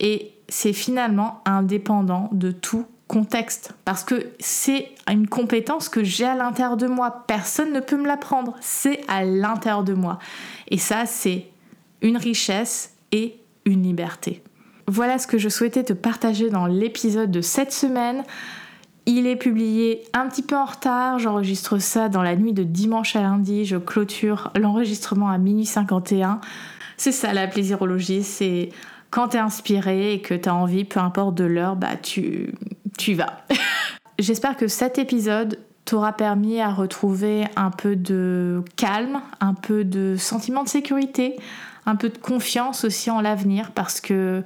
Et 0.00 0.32
c'est 0.48 0.72
finalement 0.72 1.42
indépendant 1.44 2.28
de 2.32 2.50
tout 2.50 2.86
contexte 3.08 3.74
parce 3.84 4.02
que 4.02 4.26
c'est 4.40 4.88
une 5.10 5.28
compétence 5.28 5.88
que 5.88 6.02
j'ai 6.02 6.24
à 6.24 6.34
l'intérieur 6.34 6.76
de 6.76 6.86
moi. 6.86 7.24
Personne 7.26 7.72
ne 7.72 7.80
peut 7.80 7.96
me 7.96 8.06
l'apprendre. 8.06 8.56
C'est 8.60 9.00
à 9.08 9.24
l'intérieur 9.24 9.84
de 9.84 9.94
moi. 9.94 10.18
Et 10.68 10.78
ça, 10.78 11.06
c'est 11.06 11.46
une 12.02 12.16
richesse 12.16 12.94
et 13.12 13.36
une 13.64 13.82
liberté. 13.82 14.42
Voilà 14.86 15.18
ce 15.18 15.26
que 15.26 15.38
je 15.38 15.48
souhaitais 15.48 15.84
te 15.84 15.92
partager 15.92 16.50
dans 16.50 16.66
l'épisode 16.66 17.30
de 17.30 17.40
cette 17.40 17.72
semaine. 17.72 18.22
Il 19.06 19.26
est 19.26 19.36
publié 19.36 20.02
un 20.12 20.28
petit 20.28 20.42
peu 20.42 20.56
en 20.56 20.64
retard, 20.64 21.18
j'enregistre 21.18 21.78
ça 21.78 22.08
dans 22.08 22.22
la 22.22 22.36
nuit 22.36 22.54
de 22.54 22.62
dimanche 22.62 23.16
à 23.16 23.20
lundi, 23.20 23.64
je 23.66 23.76
clôture 23.76 24.50
l'enregistrement 24.56 25.28
à 25.28 25.36
minuit 25.36 25.66
51. 25.66 26.40
C'est 26.96 27.12
ça 27.12 27.32
la 27.32 27.46
plaisirologie, 27.46 28.22
c'est 28.22 28.70
quand 29.10 29.28
t'es 29.28 29.38
inspiré 29.38 30.14
et 30.14 30.20
que 30.20 30.34
t'as 30.34 30.52
envie, 30.52 30.84
peu 30.84 31.00
importe 31.00 31.36
de 31.36 31.44
l'heure, 31.44 31.76
bah 31.76 31.96
tu, 32.02 32.52
vas. 33.14 33.44
J'espère 34.18 34.56
que 34.56 34.66
cet 34.66 34.98
épisode 34.98 35.58
t'aura 35.84 36.12
permis 36.12 36.60
à 36.60 36.70
retrouver 36.70 37.44
un 37.56 37.70
peu 37.70 37.94
de 37.94 38.62
calme, 38.76 39.20
un 39.40 39.54
peu 39.54 39.84
de 39.84 40.16
sentiment 40.16 40.64
de 40.64 40.68
sécurité, 40.68 41.36
un 41.86 41.94
peu 41.94 42.08
de 42.08 42.18
confiance 42.18 42.84
aussi 42.84 43.10
en 43.10 43.20
l'avenir 43.20 43.72
parce 43.72 44.00
que 44.00 44.42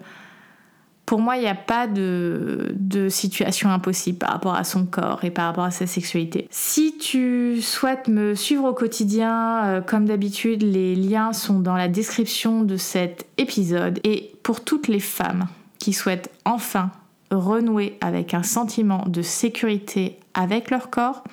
pour 1.08 1.20
moi, 1.20 1.38
il 1.38 1.40
n'y 1.40 1.48
a 1.48 1.54
pas 1.54 1.86
de, 1.86 3.08
situation 3.08 3.70
impossible 3.70 4.18
par 4.18 4.28
rapport 4.28 4.54
à 4.54 4.62
son 4.62 4.84
corps 4.84 5.24
et 5.24 5.30
par 5.30 5.46
rapport 5.46 5.64
à 5.64 5.70
sa 5.70 5.86
sexualité. 5.86 6.46
Si 6.50 6.98
tu 6.98 7.62
souhaites 7.62 8.08
me 8.08 8.34
suivre 8.34 8.64
au 8.64 8.74
quotidien, 8.74 9.64
euh, 9.64 9.80
comme 9.80 10.04
d'habitude, 10.04 10.62
les 10.62 10.94
liens 10.94 11.32
sont 11.32 11.60
dans 11.60 11.76
la 11.76 11.88
description 11.88 12.62
de 12.62 12.76
cet 12.76 13.24
épisode. 13.38 14.00
Et 14.04 14.32
pour 14.42 14.62
toutes 14.62 14.86
les 14.86 15.00
femmes 15.00 15.46
qui 15.78 15.94
souhaitent 15.94 16.30
enfin 16.44 16.90
renouer 17.30 17.96
avec 18.02 18.34
un 18.34 18.42
sentiment 18.42 19.06
de 19.06 19.22
sécurité 19.22 20.18
avec 20.34 20.70
leur 20.70 20.90
corps, 20.90 21.24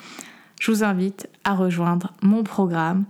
je 0.62 0.72
vous 0.72 0.86
invite 0.86 1.28
à 1.44 1.54
rejoindre 1.54 2.14
mon 2.22 2.44
programme. 2.44 3.04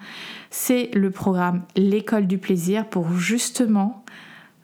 C'est 0.49 0.89
le 0.95 1.12
programme 1.12 1.62
L'école 1.75 2.25
du 2.25 2.39
plaisir 2.39 2.88
pour 2.88 3.13
justement 3.13 4.04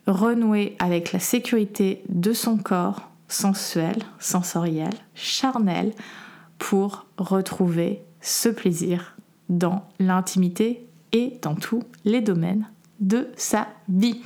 renouer 0.07 0.75
avec 0.79 1.11
la 1.11 1.19
sécurité 1.19 2.03
de 2.09 2.33
son 2.33 2.57
corps 2.57 3.09
sensuel, 3.27 3.97
sensoriel, 4.19 4.93
charnel, 5.15 5.93
pour 6.57 7.05
retrouver 7.17 8.03
ce 8.19 8.49
plaisir 8.49 9.15
dans 9.49 9.87
l'intimité 9.99 10.85
et 11.11 11.39
dans 11.41 11.55
tous 11.55 11.83
les 12.05 12.21
domaines 12.21 12.67
de 12.99 13.29
sa 13.35 13.67
vie 13.89 14.21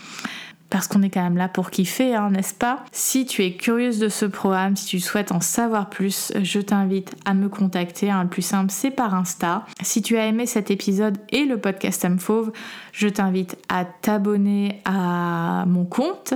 parce 0.70 0.88
qu'on 0.88 1.02
est 1.04 1.10
quand 1.10 1.24
même 1.24 1.38
là 1.38 1.48
pour 1.48 1.70
kiffer, 1.70 2.16
hein, 2.16 2.32
n'est-ce 2.32 2.54
pas? 2.54 2.84
Si 2.92 3.26
tu 3.26 3.44
es 3.44 3.54
curieuse 3.54 4.00
de 4.00 4.10
ce 4.10 4.26
programme, 4.26 4.76
si 4.76 4.86
tu 4.86 5.00
souhaites 5.00 5.32
en 5.32 5.40
savoir 5.40 5.90
plus, 5.90 6.34
je 6.42 6.60
t'invite 6.60 7.16
à 7.26 7.34
me 7.34 7.50
contacter. 7.50 8.10
Hein, 8.10 8.24
le 8.24 8.30
plus 8.30 8.42
simple, 8.42 8.72
c'est 8.72 8.92
par 8.92 9.14
Insta. 9.14 9.66
Si 9.82 10.02
tu 10.02 10.18
as 10.18 10.26
aimé 10.26 10.46
cet 10.46 10.72
épisode 10.72 11.18
et 11.30 11.46
le 11.46 11.60
podcast 11.60 12.04
M 12.04 12.20
Fauve, 12.20 12.52
je 12.92 13.08
t'invite 13.08 13.58
à 13.70 13.86
t'abonner 13.86 14.82
à 14.86 15.66
mon 15.68 15.86
compte 15.86 16.34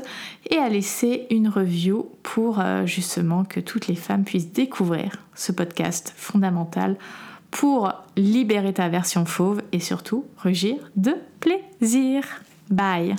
et 0.50 0.58
à 0.58 0.70
laisser 0.70 1.28
une 1.32 1.48
review 1.48 2.10
pour 2.24 2.60
euh, 2.60 2.86
justement 2.86 3.44
que 3.44 3.60
toutes 3.60 3.88
les 3.88 3.96
femmes 3.96 4.24
puissent 4.24 4.52
découvrir 4.52 5.14
ce 5.36 5.52
podcast 5.52 6.14
fondamental 6.16 6.98
pour 7.52 7.92
libérer 8.16 8.74
ta 8.74 8.90
version 8.90 9.26
fauve 9.26 9.62
et 9.72 9.80
surtout 9.80 10.26
rugir 10.38 10.78
de 10.96 11.16
plaisir. 11.40 12.24
Bye 12.70 13.16